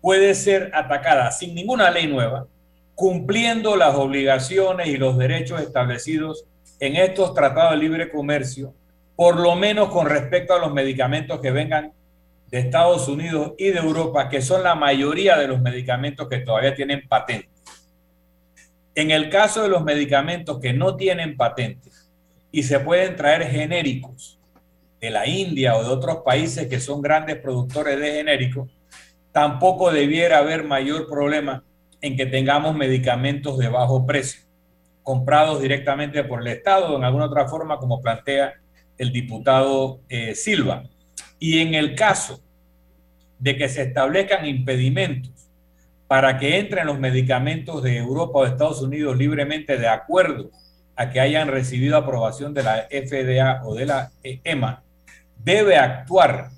[0.00, 2.46] puede ser atacada sin ninguna ley nueva,
[2.94, 6.44] cumpliendo las obligaciones y los derechos establecidos
[6.80, 8.74] en estos tratados de libre comercio,
[9.16, 11.92] por lo menos con respecto a los medicamentos que vengan
[12.48, 16.74] de Estados Unidos y de Europa, que son la mayoría de los medicamentos que todavía
[16.74, 17.48] tienen patente.
[18.94, 21.90] En el caso de los medicamentos que no tienen patente,
[22.52, 24.38] y se pueden traer genéricos
[25.00, 28.70] de la India o de otros países que son grandes productores de genéricos,
[29.32, 31.64] tampoco debiera haber mayor problema
[32.04, 34.42] en que tengamos medicamentos de bajo precio,
[35.02, 38.52] comprados directamente por el Estado o en alguna otra forma, como plantea
[38.98, 40.84] el diputado eh, Silva.
[41.38, 42.42] Y en el caso
[43.38, 45.32] de que se establezcan impedimentos
[46.06, 50.50] para que entren los medicamentos de Europa o de Estados Unidos libremente de acuerdo
[50.96, 54.84] a que hayan recibido aprobación de la FDA o de la EMA,
[55.42, 56.50] debe actuar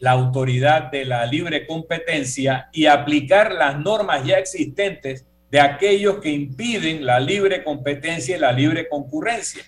[0.00, 6.30] la autoridad de la libre competencia y aplicar las normas ya existentes de aquellos que
[6.30, 9.62] impiden la libre competencia y la libre concurrencia.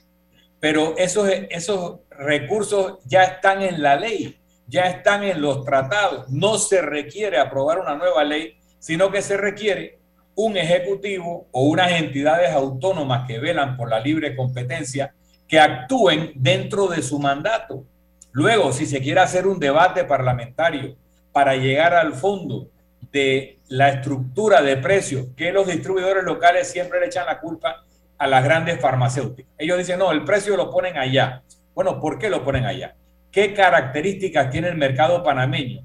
[0.61, 6.29] Pero esos, esos recursos ya están en la ley, ya están en los tratados.
[6.29, 9.99] No se requiere aprobar una nueva ley, sino que se requiere
[10.35, 15.15] un ejecutivo o unas entidades autónomas que velan por la libre competencia
[15.49, 17.85] que actúen dentro de su mandato.
[18.33, 20.97] Luego, si se quiere hacer un debate parlamentario
[21.33, 22.69] para llegar al fondo
[23.13, 27.85] de la estructura de precios, que los distribuidores locales siempre le echan la culpa
[28.19, 29.51] a las grandes farmacéuticas.
[29.59, 31.43] Ellos dicen, no, el precio lo ponen allá.
[31.75, 32.95] Bueno, ¿por qué lo ponen allá?
[33.33, 35.85] ¿Qué características tiene el mercado panameño?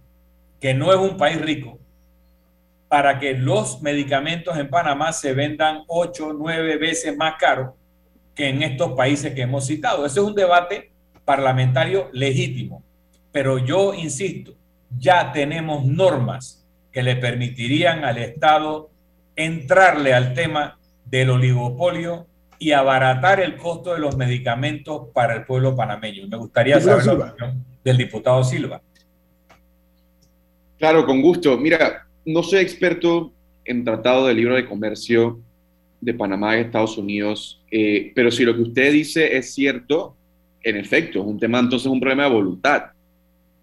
[0.59, 1.79] Que no es un país rico,
[2.87, 7.71] para que los medicamentos en Panamá se vendan ocho, nueve veces más caros
[8.33, 10.05] que en estos países que hemos citado.
[10.05, 10.91] Ese es un debate
[11.25, 12.83] parlamentario legítimo.
[13.31, 14.53] pero yo insisto,
[14.97, 18.89] ya tenemos normas que le permitirían al Estado
[19.35, 25.75] entrarle al tema del oligopolio y abaratar el costo de los medicamentos para el pueblo
[25.75, 26.27] panameño.
[26.27, 28.81] Me gustaría saber la opinión del diputado Silva.
[30.77, 31.57] Claro, con gusto.
[31.57, 33.33] Mira, no soy experto
[33.65, 35.39] en tratado de libro de comercio
[35.99, 40.15] de Panamá y Estados Unidos, eh, pero si lo que usted dice es cierto,
[40.65, 42.85] en efecto, es un tema entonces un problema de voluntad.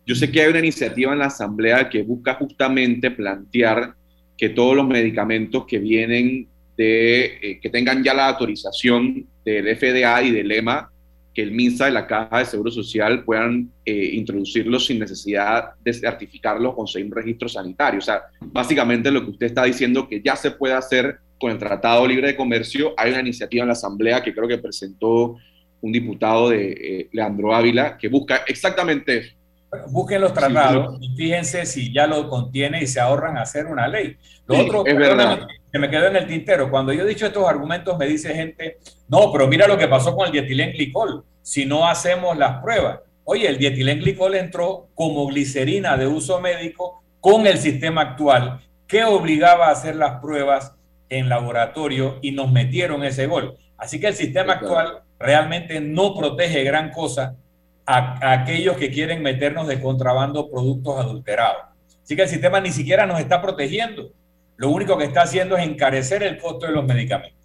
[0.06, 3.94] Yo sé que hay una iniciativa en la Asamblea que busca justamente plantear
[4.38, 10.22] que todos los medicamentos que vienen de, eh, que tengan ya la autorización del FDA
[10.22, 10.90] y del EMA,
[11.34, 15.92] que el MINSA y la Caja de Seguro Social puedan eh, introducirlos sin necesidad de
[15.92, 17.98] certificarlos o conseguir un registro sanitario.
[17.98, 21.58] O sea, básicamente lo que usted está diciendo que ya se puede hacer con el
[21.58, 22.94] Tratado Libre de Comercio.
[22.96, 25.36] Hay una iniciativa en la Asamblea que creo que presentó
[25.82, 29.42] un diputado de eh, Leandro Ávila que busca exactamente eso
[29.88, 34.16] busquen los tratados y fíjense si ya lo contiene y se ahorran hacer una ley.
[34.46, 35.46] Lo otro es verdad.
[35.72, 38.78] que me quedó en el tintero, cuando yo he dicho estos argumentos me dice gente,
[39.08, 43.00] no, pero mira lo que pasó con el dietilenglicol, si no hacemos las pruebas.
[43.24, 49.68] Oye, el dietilenglicol entró como glicerina de uso médico con el sistema actual que obligaba
[49.68, 50.74] a hacer las pruebas
[51.08, 53.56] en laboratorio y nos metieron ese gol.
[53.78, 57.36] Así que el sistema actual realmente no protege gran cosa
[57.86, 61.62] a, aquellos que quieren meternos de contrabando productos adulterados.
[62.02, 64.12] Así que el sistema ni siquiera nos está protegiendo.
[64.56, 67.38] Lo único que está haciendo es encarecer el costo de los medicamentos.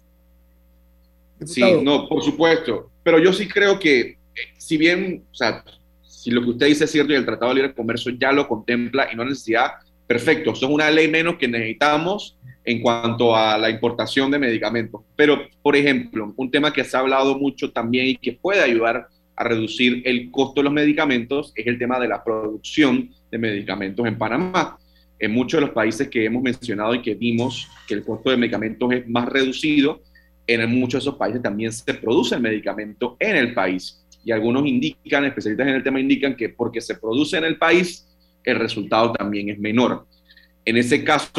[1.44, 2.90] Sí, no, por supuesto.
[3.02, 4.18] Pero yo sí creo que, eh,
[4.56, 5.64] si bien, o sea,
[6.02, 8.48] si lo que usted dice es cierto y el Tratado de Libre Comercio ya lo
[8.48, 9.72] contempla y no necesidad,
[10.06, 12.36] perfecto, eso es una ley menos que necesitamos
[12.68, 15.00] en cuanto a la importación de medicamentos.
[15.16, 19.08] Pero, por ejemplo, un tema que se ha hablado mucho también y que puede ayudar
[19.34, 24.06] a reducir el costo de los medicamentos es el tema de la producción de medicamentos
[24.06, 24.78] en Panamá.
[25.18, 28.36] En muchos de los países que hemos mencionado y que vimos que el costo de
[28.36, 30.02] medicamentos es más reducido,
[30.46, 34.04] en muchos de esos países también se produce el medicamento en el país.
[34.22, 38.06] Y algunos indican, especialistas en el tema indican que porque se produce en el país,
[38.44, 40.06] el resultado también es menor.
[40.66, 41.30] En ese caso,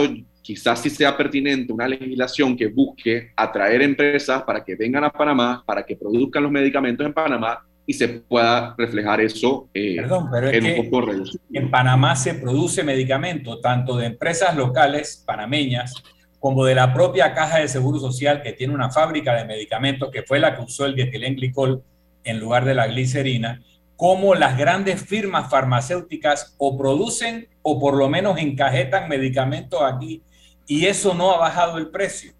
[0.49, 5.63] quizás sí sea pertinente una legislación que busque atraer empresas para que vengan a Panamá,
[5.63, 10.49] para que produzcan los medicamentos en Panamá y se pueda reflejar eso eh, Perdón, pero
[10.49, 11.11] en es un poco
[11.53, 15.93] En Panamá se produce medicamento tanto de empresas locales panameñas
[16.39, 20.23] como de la propia Caja de Seguro Social que tiene una fábrica de medicamentos que
[20.23, 21.83] fue la que usó el dietilenglicol
[22.23, 23.61] en lugar de la glicerina,
[23.95, 30.23] como las grandes firmas farmacéuticas o producen o por lo menos encajetan medicamentos aquí
[30.69, 32.31] y eso no ha bajado el precio.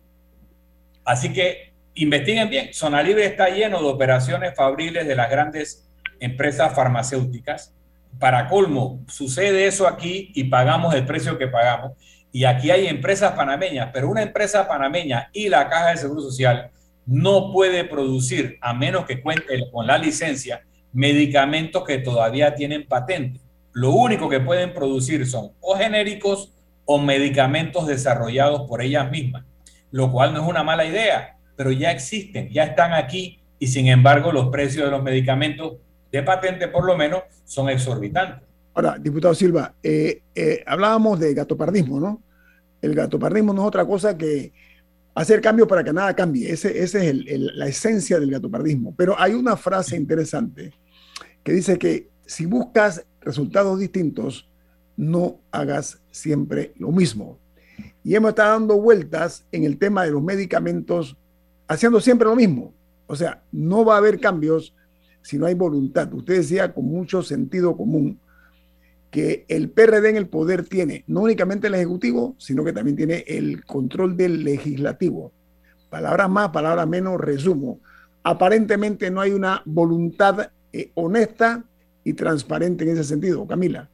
[1.04, 6.76] Así que investiguen bien, Zona Libre está lleno de operaciones fabriles de las grandes empresas
[6.76, 7.74] farmacéuticas.
[8.20, 11.94] Para colmo, sucede eso aquí y pagamos el precio que pagamos.
[12.32, 16.70] Y aquí hay empresas panameñas, pero una empresa panameña y la Caja de Seguro Social
[17.08, 20.64] no puede producir, a menos que cuente con la licencia,
[20.94, 23.40] medicamentos que todavía tienen patente.
[23.74, 26.54] Lo único que pueden producir son o genéricos
[26.92, 29.46] o medicamentos desarrollados por ellas mismas,
[29.92, 33.88] lo cual no es una mala idea pero ya existen, ya están aquí y sin
[33.88, 35.74] embargo los precios de los medicamentos
[36.10, 38.48] de patente por lo menos son exorbitantes.
[38.74, 42.24] Ahora, diputado Silva, eh, eh, hablábamos de gatopardismo, ¿no?
[42.82, 44.54] El gatopardismo no es otra cosa que
[45.14, 46.50] hacer cambios para que nada cambie.
[46.50, 48.96] Esa es la esencia del gatopardismo.
[48.96, 50.72] Pero hay una frase interesante
[51.44, 54.49] que dice que si buscas resultados distintos,
[55.00, 57.40] no hagas siempre lo mismo.
[58.04, 61.16] Y hemos estado dando vueltas en el tema de los medicamentos
[61.70, 62.74] haciendo siempre lo mismo.
[63.08, 64.76] O sea, no va a haber cambios
[65.22, 66.14] si no hay voluntad.
[66.14, 68.20] Usted decía con mucho sentido común
[69.10, 73.24] que el PRD en el poder tiene no únicamente el Ejecutivo, sino que también tiene
[73.26, 75.32] el control del Legislativo.
[75.90, 77.80] Palabras más, palabras menos, resumo.
[78.22, 81.64] Aparentemente no hay una voluntad eh, honesta
[82.04, 83.48] y transparente en ese sentido.
[83.48, 83.90] Camila.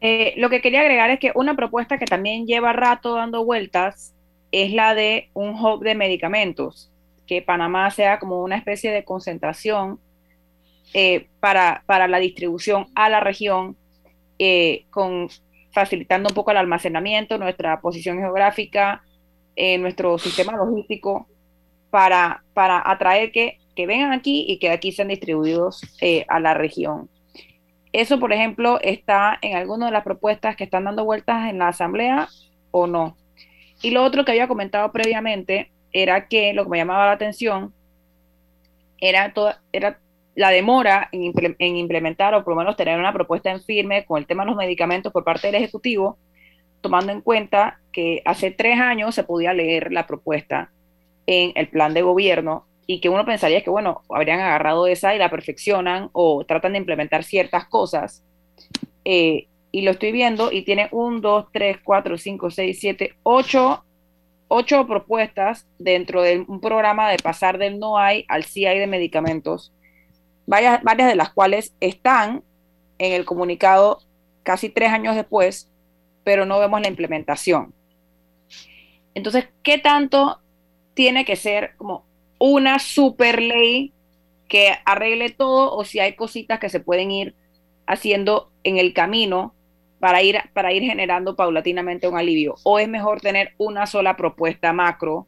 [0.00, 4.14] Eh, lo que quería agregar es que una propuesta que también lleva rato dando vueltas
[4.52, 6.90] es la de un hub de medicamentos,
[7.26, 10.00] que Panamá sea como una especie de concentración
[10.94, 13.76] eh, para, la distribución a la región,
[14.38, 15.28] eh, con,
[15.72, 19.02] facilitando un poco el almacenamiento, nuestra posición geográfica,
[19.54, 21.26] eh, nuestro sistema logístico,
[21.90, 25.82] para, para atraer que, que vengan aquí y que aquí sean distribuidos
[26.28, 27.08] a la región.
[27.92, 31.68] Eso, por ejemplo, está en alguna de las propuestas que están dando vueltas en la
[31.68, 32.28] Asamblea
[32.70, 33.16] o no.
[33.82, 37.72] Y lo otro que había comentado previamente era que lo que me llamaba la atención
[39.00, 39.32] era,
[39.72, 39.98] era
[40.34, 44.18] la demora en, en, implementar o por lo menos tener una propuesta en firme con
[44.18, 46.18] el tema de los medicamentos por parte del Ejecutivo,
[46.80, 50.70] tomando en cuenta que hace tres años se podía leer la propuesta
[51.26, 55.18] en el plan de gobierno y que uno pensaría que, bueno, habrían agarrado esa y
[55.18, 58.24] la perfeccionan o tratan de implementar ciertas cosas.
[59.04, 63.84] Eh, y lo estoy viendo y tiene un, dos, tres, cuatro, cinco, seis, siete, ocho,
[64.48, 68.86] ocho propuestas dentro de un programa de pasar del no hay al sí hay de
[68.86, 69.70] medicamentos,
[70.46, 72.42] varias, varias de las cuales están
[72.96, 73.98] en el comunicado
[74.42, 75.70] casi tres años después,
[76.24, 77.74] pero no vemos la implementación.
[79.12, 80.40] Entonces, ¿qué tanto
[80.94, 82.07] tiene que ser como
[82.38, 83.92] una super ley
[84.48, 87.34] que arregle todo o si hay cositas que se pueden ir
[87.86, 89.54] haciendo en el camino
[90.00, 92.56] para ir, para ir generando paulatinamente un alivio?
[92.62, 95.26] ¿O es mejor tener una sola propuesta macro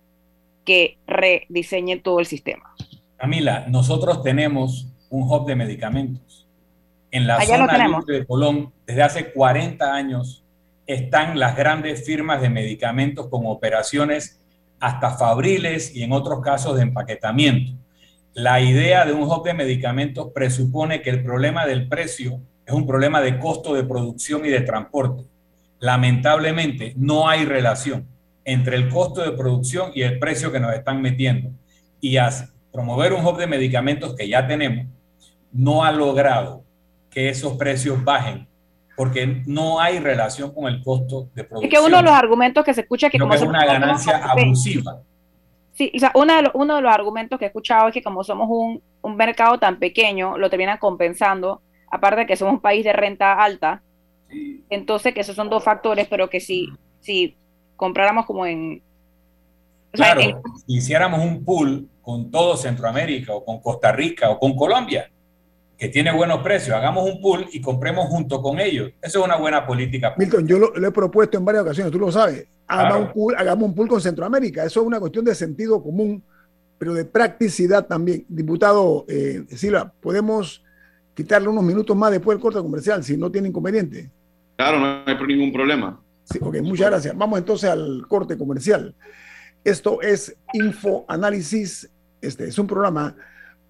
[0.65, 2.75] que rediseñe todo el sistema?
[3.17, 6.47] Camila, nosotros tenemos un hub de medicamentos.
[7.11, 10.45] En la zona de Colón, desde hace 40 años,
[10.87, 14.41] están las grandes firmas de medicamentos con operaciones
[14.81, 17.73] hasta fabriles y en otros casos de empaquetamiento.
[18.33, 22.87] La idea de un hub de medicamentos presupone que el problema del precio es un
[22.87, 25.25] problema de costo de producción y de transporte.
[25.79, 28.07] Lamentablemente, no hay relación
[28.45, 31.51] entre el costo de producción y el precio que nos están metiendo.
[32.01, 32.17] Y
[32.73, 34.87] promover un hub de medicamentos que ya tenemos,
[35.53, 36.65] no ha logrado
[37.11, 38.47] que esos precios bajen
[39.01, 41.65] porque no hay relación con el costo de producción.
[41.65, 44.19] Es que uno de los argumentos que se escucha es que como es una ganancia
[44.19, 45.01] abusiva.
[45.73, 48.03] Sí, o sea, uno de, los, uno de los argumentos que he escuchado es que
[48.03, 52.61] como somos un, un mercado tan pequeño, lo terminan compensando aparte de que somos un
[52.61, 53.81] país de renta alta,
[54.69, 56.69] entonces que esos son dos factores, pero que si,
[57.01, 57.35] si
[57.77, 58.83] compráramos como en...
[59.93, 65.11] claro, si hiciéramos un pool con todo Centroamérica o con Costa Rica o con Colombia,
[65.81, 68.93] que tiene buenos precios, hagamos un pool y compremos junto con ellos.
[69.01, 70.15] Eso es una buena política.
[70.19, 72.47] Milton, yo lo, he propuesto en varias ocasiones, tú lo sabes.
[72.67, 74.63] Hagamos, un pool, hagamos un pool con Centroamérica.
[74.63, 76.23] Eso es una cuestión de sentido común,
[76.77, 78.27] pero de practicidad también.
[78.29, 80.63] Diputado eh, Silva, podemos
[81.15, 84.11] quitarle unos minutos más después del corte comercial, si no tiene inconveniente.
[84.57, 85.99] Claro, no hay ningún problema.
[86.25, 87.17] Sí, ok, muchas gracias.
[87.17, 88.95] Vamos entonces al corte comercial.
[89.65, 91.91] Esto es Info Análisis.
[92.21, 93.17] Este es un programa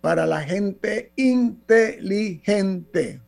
[0.01, 3.20] para la gente inteligente.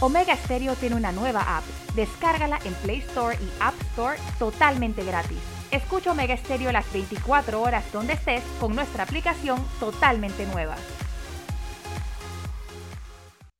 [0.00, 1.64] Omega Stereo tiene una nueva app.
[1.94, 5.38] Descárgala en Play Store y App Store totalmente gratis.
[5.70, 10.76] Escucha Omega Stereo las 24 horas donde estés con nuestra aplicación totalmente nueva.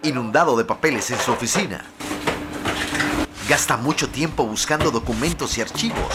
[0.02, 1.84] Inundado de papeles en su oficina.
[3.48, 6.14] Gasta mucho tiempo buscando documentos y archivos.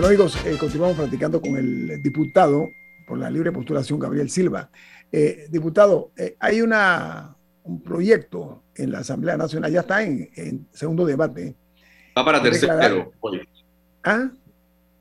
[0.00, 2.70] Bueno, amigos, eh, continuamos platicando con el diputado
[3.06, 4.70] por la libre postulación, Gabriel Silva.
[5.12, 11.04] Eh, diputado, eh, hay una, un proyecto en la Asamblea Nacional, ya está en, segundo
[11.04, 11.54] debate.
[12.16, 13.46] Va para tercero hoy.
[14.02, 14.30] ¿Ah?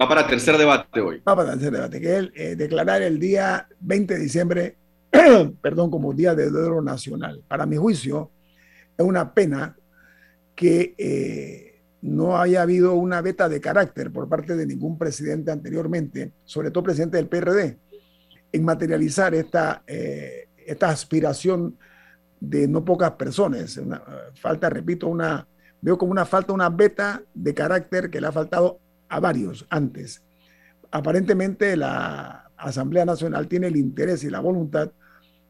[0.02, 1.22] Va para tercer debate hoy.
[1.26, 4.76] Va para tercer debate, que es declarar el día 20 de diciembre,
[5.62, 7.41] perdón, como Día de Duelo Nacional.
[7.47, 8.32] Para mi juicio,
[8.97, 9.78] es una pena
[10.58, 11.68] que
[12.02, 16.84] no haya habido una beta de carácter por parte de ningún presidente anteriormente, sobre todo
[16.84, 17.78] presidente del PRD,
[18.52, 21.78] en materializar esta, eh, esta aspiración
[22.39, 23.80] de no pocas personas.
[24.36, 25.47] falta, repito, una,
[25.82, 28.80] veo como una falta, una beta de carácter que le ha faltado
[29.10, 30.24] a varios antes.
[30.91, 34.91] Aparentemente la Asamblea Nacional tiene el interés y la voluntad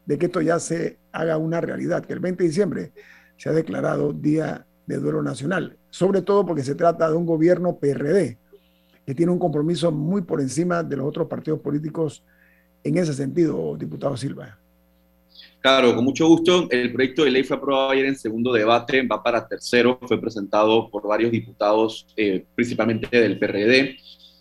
[0.04, 2.92] de que esto ya se haga una realidad, que el 20 de diciembre
[3.36, 4.66] se ha declarado Día
[4.96, 8.38] de Duelo Nacional sobre todo porque se trata de un gobierno PRD,
[9.04, 12.22] que tiene un compromiso muy por encima de los otros partidos políticos
[12.84, 14.56] en ese sentido, diputado Silva.
[15.60, 16.68] Claro, con mucho gusto.
[16.70, 20.88] El proyecto de ley fue aprobado ayer en segundo debate, va para tercero, fue presentado
[20.88, 23.96] por varios diputados, eh, principalmente del PRD.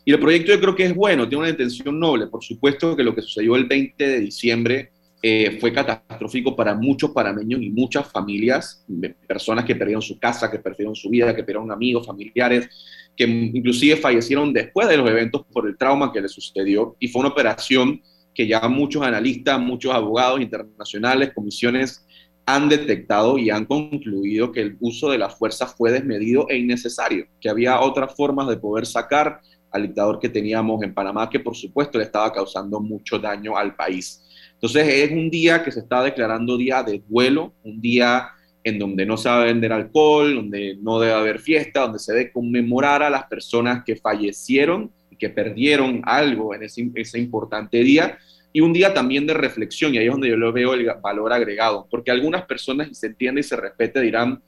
[0.06, 2.28] Y el proyecto yo creo que es bueno, tiene una intención noble.
[2.28, 4.92] Por supuesto que lo que sucedió el 20 de diciembre
[5.22, 8.86] eh, fue catastrófico para muchos panameños y muchas familias,
[9.28, 12.70] personas que perdieron su casa, que perdieron su vida, que perdieron amigos, familiares,
[13.18, 16.96] que inclusive fallecieron después de los eventos por el trauma que les sucedió.
[17.00, 18.02] Y fue una operación
[18.34, 22.06] que ya muchos analistas, muchos abogados internacionales, comisiones
[22.46, 27.28] han detectado y han concluido que el uso de la fuerza fue desmedido e innecesario,
[27.42, 29.42] que había otras formas de poder sacar
[29.72, 33.76] al dictador que teníamos en Panamá, que por supuesto le estaba causando mucho daño al
[33.76, 34.24] país.
[34.62, 38.32] Entonces es un día que se está declarando día de duelo, un día
[38.62, 42.12] en donde no se va a vender alcohol, donde no debe haber fiesta, donde se
[42.12, 47.78] debe conmemorar a las personas que fallecieron y que perdieron algo en ese, ese importante
[47.80, 48.18] día.
[48.52, 51.32] Y un día también de reflexión, y ahí es donde yo lo veo el valor
[51.32, 54.42] agregado, porque algunas personas, y se entiende y se respete, dirán,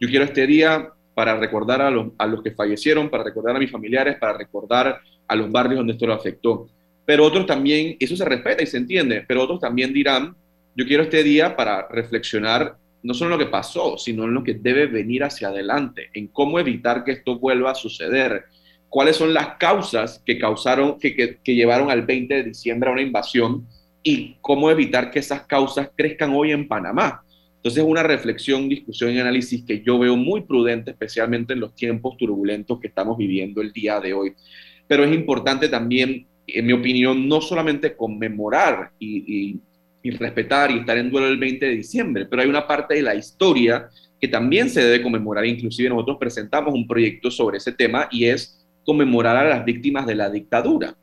[0.00, 3.60] yo quiero este día para recordar a los, a los que fallecieron, para recordar a
[3.60, 4.98] mis familiares, para recordar
[5.28, 6.68] a los barrios donde esto lo afectó.
[7.12, 10.34] Pero otros también, eso se respeta y se entiende, pero otros también dirán,
[10.74, 14.42] yo quiero este día para reflexionar no solo en lo que pasó, sino en lo
[14.42, 18.44] que debe venir hacia adelante, en cómo evitar que esto vuelva a suceder,
[18.88, 22.94] cuáles son las causas que causaron, que, que, que llevaron al 20 de diciembre a
[22.94, 23.66] una invasión
[24.02, 27.22] y cómo evitar que esas causas crezcan hoy en Panamá.
[27.56, 32.16] Entonces, una reflexión, discusión y análisis que yo veo muy prudente, especialmente en los tiempos
[32.16, 34.32] turbulentos que estamos viviendo el día de hoy.
[34.88, 39.60] Pero es importante también, en mi opinión, no solamente conmemorar y,
[40.04, 43.14] respetar y estar en duelo el 20 de diciembre, pero hay una parte de la
[43.14, 43.88] historia
[44.20, 45.46] que también se debe conmemorar.
[45.46, 50.16] Inclusive nosotros presentamos un proyecto sobre ese tema y es conmemorar a las víctimas de
[50.16, 50.96] la dictadura,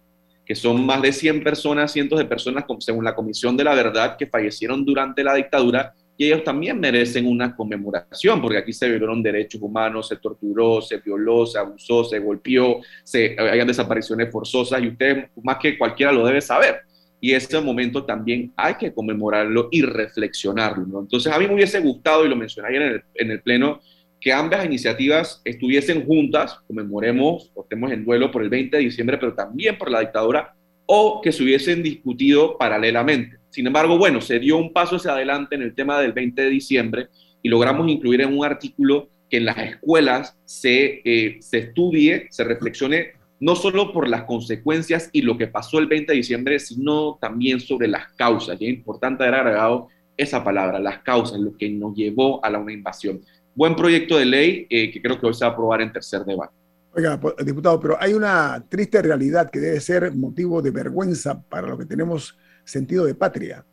[0.46, 4.18] que son más de 100 personas, cientos de personas, según la Comisión de la Verdad,
[4.18, 9.24] que fallecieron durante la dictadura y ellos también merecen una conmemoración, porque aquí se violaron
[9.24, 14.90] derechos humanos, se torturó, se violó, se abusó, se golpeó, se, hayan desapariciones forzosas y
[14.90, 16.82] usted más que cualquiera lo debe saber.
[17.22, 21.00] Y ese momento también hay que conmemorarlo y reflexionarlo.
[21.00, 23.80] Entonces a mí me hubiese gustado, y lo mencioné ayer en el, en el Pleno,
[24.20, 29.34] que ambas iniciativas estuviesen juntas, conmemoremos estemos en duelo por el 20 de diciembre, pero
[29.34, 30.54] también por la dictadura,
[30.92, 33.38] o que se hubiesen discutido paralelamente.
[33.52, 36.50] Sin embargo, bueno, se dio un paso hacia adelante en el tema del 20 de
[36.50, 37.10] diciembre
[37.44, 42.44] y logramos incluir en un artículo que en las escuelas se, eh, se estudie, se
[42.44, 47.20] reflexione no solo por las consecuencias y lo que pasó el 20 de diciembre, sino
[47.22, 48.60] también sobre las causas.
[48.60, 52.58] Y es importante haber agregado esa palabra, las causas, lo que nos llevó a la
[52.58, 53.22] una invasión.
[53.54, 56.26] Buen proyecto de ley eh, que creo que hoy se va a aprobar en tercer
[56.26, 56.59] debate.
[56.96, 61.78] Oiga, diputado, pero hay una triste realidad que debe ser motivo de vergüenza para los
[61.78, 63.66] que tenemos sentido de patria.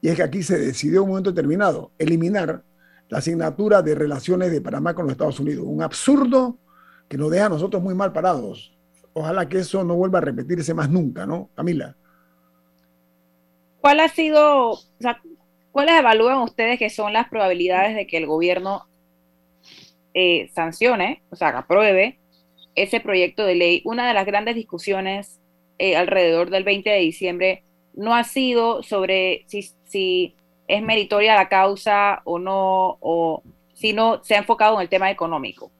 [0.00, 2.62] Y es que aquí se decidió en un momento determinado eliminar
[3.08, 5.64] la asignatura de relaciones de Panamá con los Estados Unidos.
[5.66, 6.58] Un absurdo
[7.08, 8.76] que nos deja a nosotros muy mal parados.
[9.14, 11.96] Ojalá que eso no vuelva a repetirse más nunca, ¿no, Camila?
[13.80, 15.20] ¿Cuál ha sido, o sea,
[15.72, 18.86] cuáles evalúan ustedes que son las probabilidades de que el gobierno
[20.12, 22.18] eh, sancione, o sea, apruebe
[22.82, 23.82] ese proyecto de ley?
[23.84, 25.40] Una de las grandes discusiones
[25.78, 27.62] eh, alrededor del 20 de diciembre
[27.94, 30.34] no ha sido sobre si,
[30.68, 33.42] es meritoria la causa o no, o
[33.74, 35.70] sino se ha enfocado en el tema económico.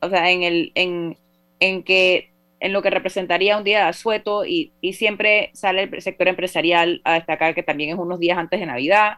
[0.00, 1.16] O sea, en, el, en,
[1.60, 2.30] en que
[2.60, 7.14] en lo que representaría un día de asueto y, siempre sale el sector empresarial a
[7.14, 9.14] destacar que también es unos días antes de Navidad,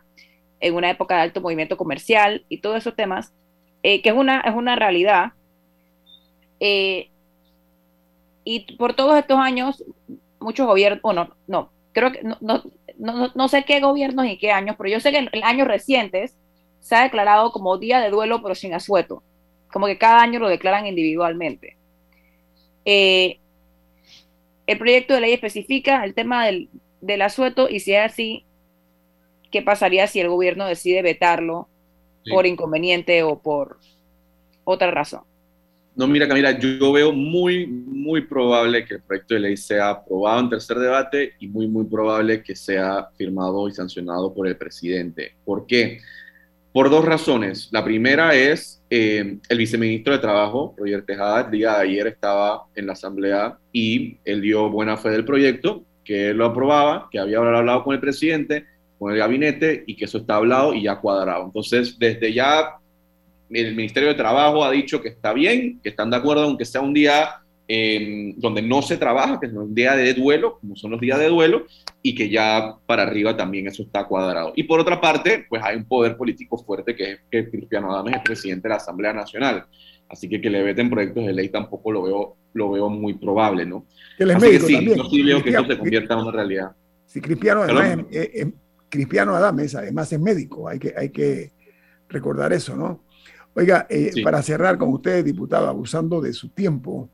[0.61, 3.35] en una época de alto movimiento comercial y todos esos temas,
[3.83, 5.33] eh, que es una, es una realidad.
[6.61, 7.11] Eh,
[8.45, 9.85] y por todos estos años,
[10.41, 12.63] muchos gobiernos, bueno, no, creo que no, no,
[13.35, 16.37] no, sé qué gobiernos y qué años, pero yo sé que en, años recientes
[16.81, 19.23] se ha declarado como día de duelo, pero sin asueto.
[19.73, 21.77] Como que cada año lo declaran individualmente.
[22.85, 23.39] Eh,
[24.67, 26.69] el proyecto de ley especifica el tema del,
[27.01, 28.45] del, asueto y si es así,
[29.51, 31.69] ¿qué pasaría si el gobierno decide vetarlo
[32.31, 33.79] por inconveniente o por
[34.65, 35.23] otra razón?
[35.95, 40.41] No, mira Camila, yo veo muy, muy probable que el proyecto de ley sea aprobado
[40.41, 45.35] en tercer debate y muy, muy probable que sea firmado y sancionado por el presidente.
[45.45, 46.01] ¿Por qué?
[46.73, 47.69] Por dos razones.
[47.73, 52.65] La primera es eh, el viceministro de Trabajo, Roger Tejada, el día de ayer estaba
[52.75, 57.19] en la Asamblea y él dio buena fe del proyecto, que él lo aprobaba, que
[57.19, 58.65] había hablado con el presidente,
[58.99, 61.45] con el gabinete y que eso está hablado y ya cuadrado.
[61.45, 62.77] Entonces, desde ya
[63.53, 66.81] el Ministerio de Trabajo ha dicho que está bien, que están de acuerdo aunque sea
[66.81, 67.37] un día
[67.69, 71.19] em, donde no se trabaja, que es un día de duelo, como son los días
[71.19, 71.65] de duelo,
[72.03, 74.53] y que ya para arriba también eso está cuadrado.
[74.57, 78.17] Y por otra parte, pues hay un poder político fuerte que es que Cristiano Adames
[78.17, 79.65] es presidente de la Asamblea Nacional.
[80.09, 83.65] Así que que le veten proyectos de ley tampoco lo veo, lo veo muy probable,
[83.65, 83.87] ¿no?
[84.19, 84.99] Que Así médico sí, también.
[84.99, 86.73] yo sí veo que esto se convierta en una realidad.
[87.07, 87.79] Si Cristiano Perdón.
[87.79, 88.53] además, es- es- es-
[88.91, 91.53] Cristiano Adames además es médico, hay que, hay que
[92.11, 93.05] recordar eso, ¿no?
[93.55, 94.23] Oiga, eh, Sí.
[94.23, 97.11] para cerrar con usted, diputado, abusando de su tiempo,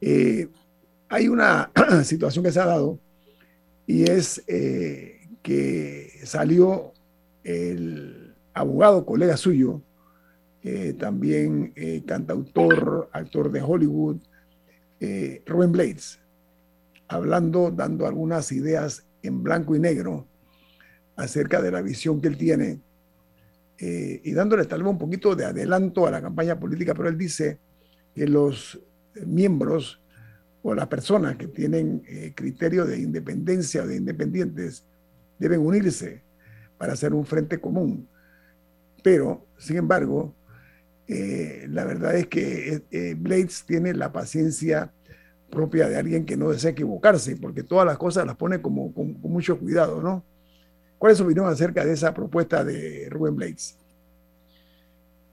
[0.00, 0.48] eh,
[1.08, 1.70] hay una
[2.04, 2.98] situación que se ha dado
[3.86, 6.92] y es eh, que salió
[7.44, 9.82] el abogado, colega suyo,
[10.98, 11.72] también
[12.08, 14.16] cantautor, actor de Hollywood,
[15.46, 16.18] Rubén Blades,
[17.06, 20.26] hablando, dando algunas ideas en blanco y negro
[21.14, 22.80] acerca de la visión que él tiene
[23.78, 27.18] eh, y dándole tal vez un poquito de adelanto a la campaña política, pero él
[27.18, 27.58] dice
[28.14, 28.80] que los
[29.26, 30.00] miembros
[30.62, 34.84] o las personas que tienen eh, criterio de independencia o de independientes
[35.38, 36.22] deben unirse
[36.78, 38.08] para hacer un frente común.
[39.02, 40.34] Pero, sin embargo,
[41.08, 44.92] eh, la verdad es que eh, eh, Blades tiene la paciencia
[45.50, 49.14] propia de alguien que no desea equivocarse, porque todas las cosas las pone como con,
[49.14, 50.24] con mucho cuidado, ¿no?
[50.98, 53.78] ¿Cuál es su opinión acerca de esa propuesta de Rubén Blades?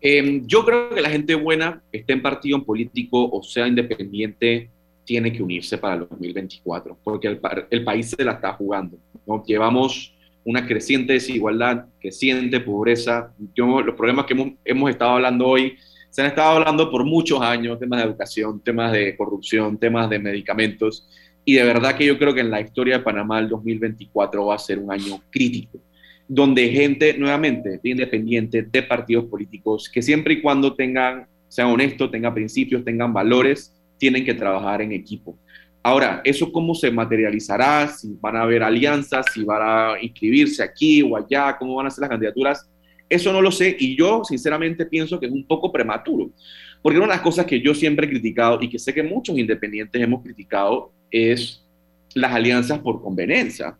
[0.01, 4.69] Eh, yo creo que la gente buena, esté en partido político o sea independiente,
[5.05, 7.39] tiene que unirse para el 2024, porque el,
[7.69, 8.97] el país se la está jugando.
[9.25, 9.43] ¿no?
[9.45, 13.33] Llevamos una creciente desigualdad, creciente pobreza.
[13.55, 15.77] Yo, los problemas que hemos, hemos estado hablando hoy
[16.13, 20.19] se han estado hablando por muchos años, temas de educación, temas de corrupción, temas de
[20.19, 21.07] medicamentos.
[21.45, 24.55] Y de verdad que yo creo que en la historia de Panamá el 2024 va
[24.55, 25.79] a ser un año crítico,
[26.27, 32.11] donde gente, nuevamente, de independiente, de partidos políticos, que siempre y cuando tengan, sean honestos,
[32.11, 35.37] tengan principios, tengan valores, tienen que trabajar en equipo.
[35.85, 37.89] Ahora, ¿eso cómo se materializará?
[37.89, 41.89] Si van a haber alianzas, si van a inscribirse aquí o allá, cómo van a
[41.89, 42.69] ser las candidaturas.
[43.09, 46.31] Eso no lo sé y yo sinceramente pienso que es un poco prematuro.
[46.81, 49.37] Porque una de las cosas que yo siempre he criticado y que sé que muchos
[49.37, 51.63] independientes hemos criticado es
[52.15, 53.77] las alianzas por conveniencia.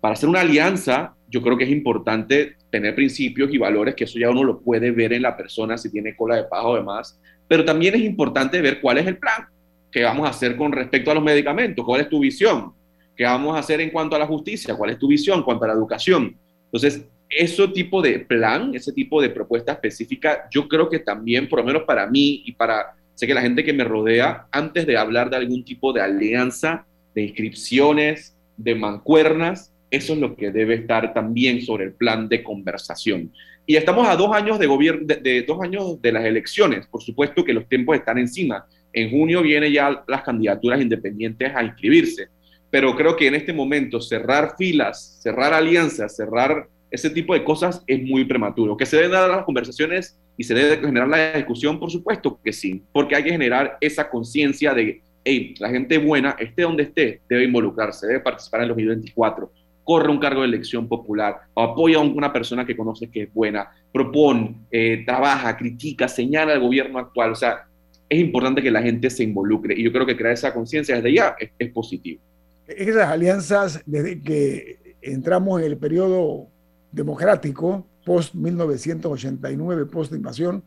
[0.00, 4.18] Para hacer una alianza, yo creo que es importante tener principios y valores, que eso
[4.18, 7.18] ya uno lo puede ver en la persona si tiene cola de paja o demás,
[7.48, 9.46] pero también es importante ver cuál es el plan
[9.90, 12.72] que vamos a hacer con respecto a los medicamentos, cuál es tu visión,
[13.16, 15.64] qué vamos a hacer en cuanto a la justicia, cuál es tu visión en cuanto
[15.64, 16.36] a la educación.
[16.66, 21.60] Entonces, ese tipo de plan, ese tipo de propuesta específica, yo creo que también, por
[21.60, 24.96] lo menos para mí y para, sé que la gente que me rodea, antes de
[24.96, 30.74] hablar de algún tipo de alianza, de inscripciones, de mancuernas, eso es lo que debe
[30.74, 33.32] estar también sobre el plan de conversación.
[33.66, 36.86] Y estamos a dos años de gobierno, de, dos años de las elecciones.
[36.86, 38.66] Por supuesto que los tiempos están encima.
[38.92, 42.28] En junio vienen ya las candidaturas independientes a inscribirse.
[42.70, 47.82] Pero creo que en este momento cerrar filas, cerrar alianzas, cerrar ese tipo de cosas
[47.86, 48.76] es muy prematuro.
[48.76, 52.52] Que se deben dar las conversaciones y se debe generar la discusión, por supuesto que
[52.52, 57.20] sí, porque hay que generar esa conciencia de, hey, la gente buena, esté donde esté,
[57.28, 59.50] debe involucrarse, debe participar en el 2024,
[59.84, 63.32] corre un cargo de elección popular, o apoya a una persona que conoce que es
[63.32, 67.32] buena, propone, eh, trabaja, critica, señala al gobierno actual.
[67.32, 67.64] O sea,
[68.08, 71.14] es importante que la gente se involucre y yo creo que crear esa conciencia desde
[71.14, 72.20] ya es, es positivo.
[72.66, 76.48] Esas alianzas, desde que entramos en el periodo
[76.96, 80.64] democrático, post 1989, post invasión,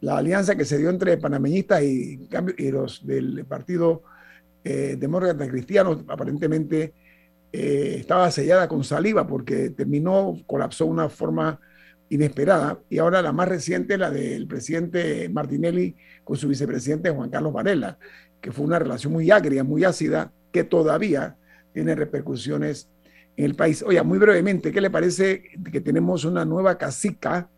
[0.00, 2.28] la alianza que se dio entre panameñistas y,
[2.58, 4.02] y los del partido
[4.64, 6.94] eh, demócrata cristiano aparentemente
[7.52, 11.60] eh, estaba sellada con saliva porque terminó, colapsó de una forma
[12.08, 12.78] inesperada.
[12.88, 17.98] Y ahora la más reciente, la del presidente Martinelli con su vicepresidente Juan Carlos Varela,
[18.40, 21.36] que fue una relación muy agria, muy ácida, que todavía
[21.74, 22.88] tiene repercusiones
[23.36, 23.82] en el país.
[23.82, 27.50] Oye, muy brevemente, ¿qué le parece que tenemos una nueva cacica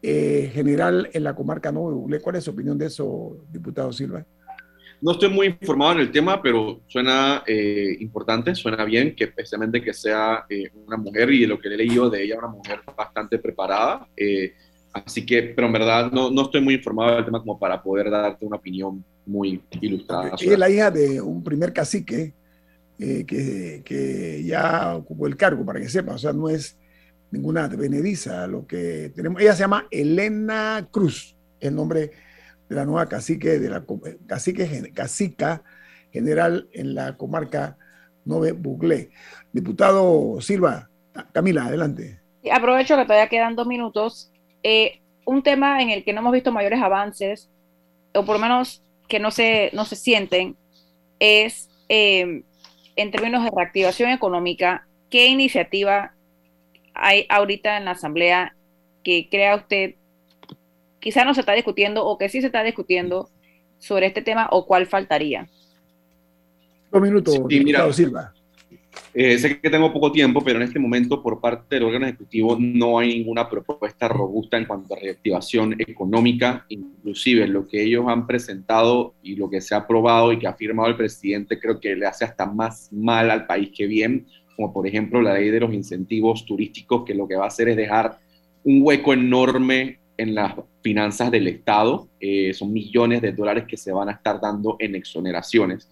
[0.00, 4.24] eh, general en la comarca Nuevo ¿Cuál es su opinión de eso, diputado Silva?
[5.00, 9.80] No estoy muy informado en el tema, pero suena eh, importante, suena bien que especialmente
[9.80, 12.80] que sea eh, una mujer y de lo que he leído de ella, una mujer
[12.96, 14.08] bastante preparada.
[14.16, 14.54] Eh,
[14.92, 18.10] así que, pero en verdad no, no estoy muy informado del tema como para poder
[18.10, 20.32] darte una opinión muy ilustrada.
[20.40, 22.34] Ella es la hija de un primer cacique
[22.98, 26.78] eh, que, que, ya ocupó el cargo, para que sepa, o sea, no es
[27.30, 29.40] ninguna benediza lo que tenemos.
[29.40, 32.10] Ella se llama Elena Cruz, el nombre
[32.68, 33.84] de la nueva cacique, de la
[34.26, 35.62] cacique, cacica
[36.12, 37.76] general en la comarca
[38.24, 39.10] Nove Buglé.
[39.52, 40.90] Diputado Silva,
[41.32, 42.20] Camila, adelante.
[42.52, 44.32] Aprovecho que todavía quedan dos minutos.
[44.62, 47.50] Eh, un tema en el que no hemos visto mayores avances,
[48.14, 50.56] o por lo menos que no se, no se sienten,
[51.18, 52.42] es eh,
[52.98, 56.14] en términos de reactivación económica, ¿qué iniciativa
[56.94, 58.54] hay ahorita en la Asamblea
[59.04, 59.94] que crea usted
[60.98, 63.30] quizá no se está discutiendo o que sí se está discutiendo
[63.78, 65.48] sobre este tema o cuál faltaría.
[66.90, 68.34] Dos minutos, sí, mira, Silva.
[69.14, 72.56] Eh, sé que tengo poco tiempo, pero en este momento por parte del órgano ejecutivo
[72.60, 76.66] no hay ninguna propuesta robusta en cuanto a reactivación económica.
[76.68, 80.54] Inclusive lo que ellos han presentado y lo que se ha aprobado y que ha
[80.54, 84.72] firmado el presidente creo que le hace hasta más mal al país que bien, como
[84.72, 87.76] por ejemplo la ley de los incentivos turísticos, que lo que va a hacer es
[87.76, 88.18] dejar
[88.64, 92.08] un hueco enorme en las finanzas del Estado.
[92.20, 95.88] Eh, son millones de dólares que se van a estar dando en exoneraciones.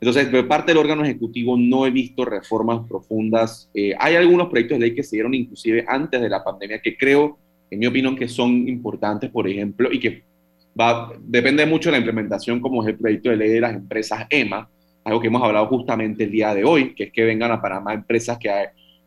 [0.00, 3.68] Entonces, por parte del órgano ejecutivo no he visto reformas profundas.
[3.74, 6.96] Eh, hay algunos proyectos de ley que se dieron inclusive antes de la pandemia que
[6.96, 7.38] creo,
[7.70, 10.22] en mi opinión, que son importantes, por ejemplo, y que
[10.78, 14.26] va, depende mucho de la implementación, como es el proyecto de ley de las empresas
[14.30, 14.70] EMA,
[15.04, 17.92] algo que hemos hablado justamente el día de hoy, que es que vengan a Panamá
[17.92, 18.50] empresas que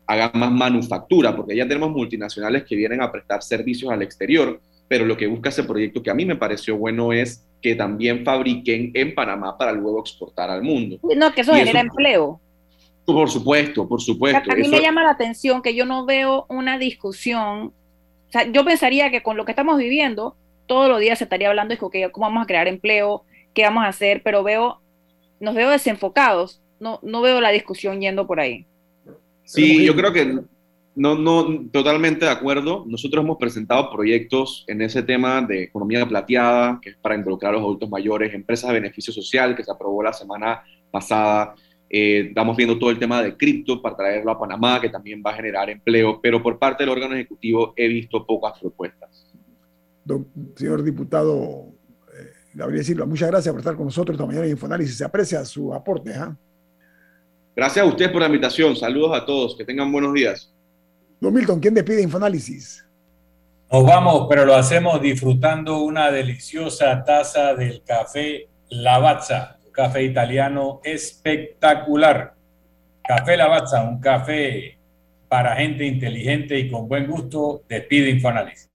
[0.06, 5.06] hagan más manufactura, porque ya tenemos multinacionales que vienen a prestar servicios al exterior, pero
[5.06, 8.90] lo que busca ese proyecto que a mí me pareció bueno es que también fabriquen
[8.92, 10.98] en Panamá para luego exportar al mundo.
[11.16, 12.38] No, que eso genera empleo.
[13.06, 14.52] Por supuesto, por supuesto.
[14.52, 17.72] A mí me llama la atención que yo no veo una discusión.
[18.28, 20.36] O sea, yo pensaría que con lo que estamos viviendo,
[20.66, 23.88] todos los días se estaría hablando de cómo vamos a crear empleo, qué vamos a
[23.88, 24.82] hacer, pero veo,
[25.40, 26.60] nos veo desenfocados.
[26.80, 28.66] No, no veo la discusión yendo por ahí.
[29.44, 30.38] Sí, yo creo que
[30.96, 32.84] no, no, totalmente de acuerdo.
[32.86, 37.56] Nosotros hemos presentado proyectos en ese tema de economía plateada, que es para involucrar a
[37.56, 41.54] los adultos mayores, empresas de beneficio social, que se aprobó la semana pasada.
[41.90, 45.32] Eh, estamos viendo todo el tema de cripto para traerlo a Panamá, que también va
[45.32, 49.32] a generar empleo, pero por parte del órgano ejecutivo he visto pocas propuestas.
[50.54, 51.66] señor diputado
[52.16, 54.96] eh, Gabriel Silva, muchas gracias por estar con nosotros esta mañana en Infoanálisis.
[54.96, 56.14] Se aprecia su aporte.
[56.14, 56.36] ¿ah?
[57.56, 58.76] Gracias a usted por la invitación.
[58.76, 59.56] Saludos a todos.
[59.56, 60.53] Que tengan buenos días.
[61.24, 62.86] Don Milton, ¿quién despide Infoanálisis?
[63.72, 72.34] Nos vamos, pero lo hacemos disfrutando una deliciosa taza del café Lavazza, café italiano espectacular.
[73.02, 74.78] Café Lavazza, un café
[75.26, 77.62] para gente inteligente y con buen gusto.
[77.70, 78.70] Despide Infoanálisis.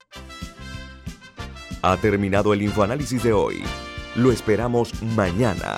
[1.83, 3.61] Ha terminado el Infoanálisis de hoy.
[4.15, 5.77] Lo esperamos mañana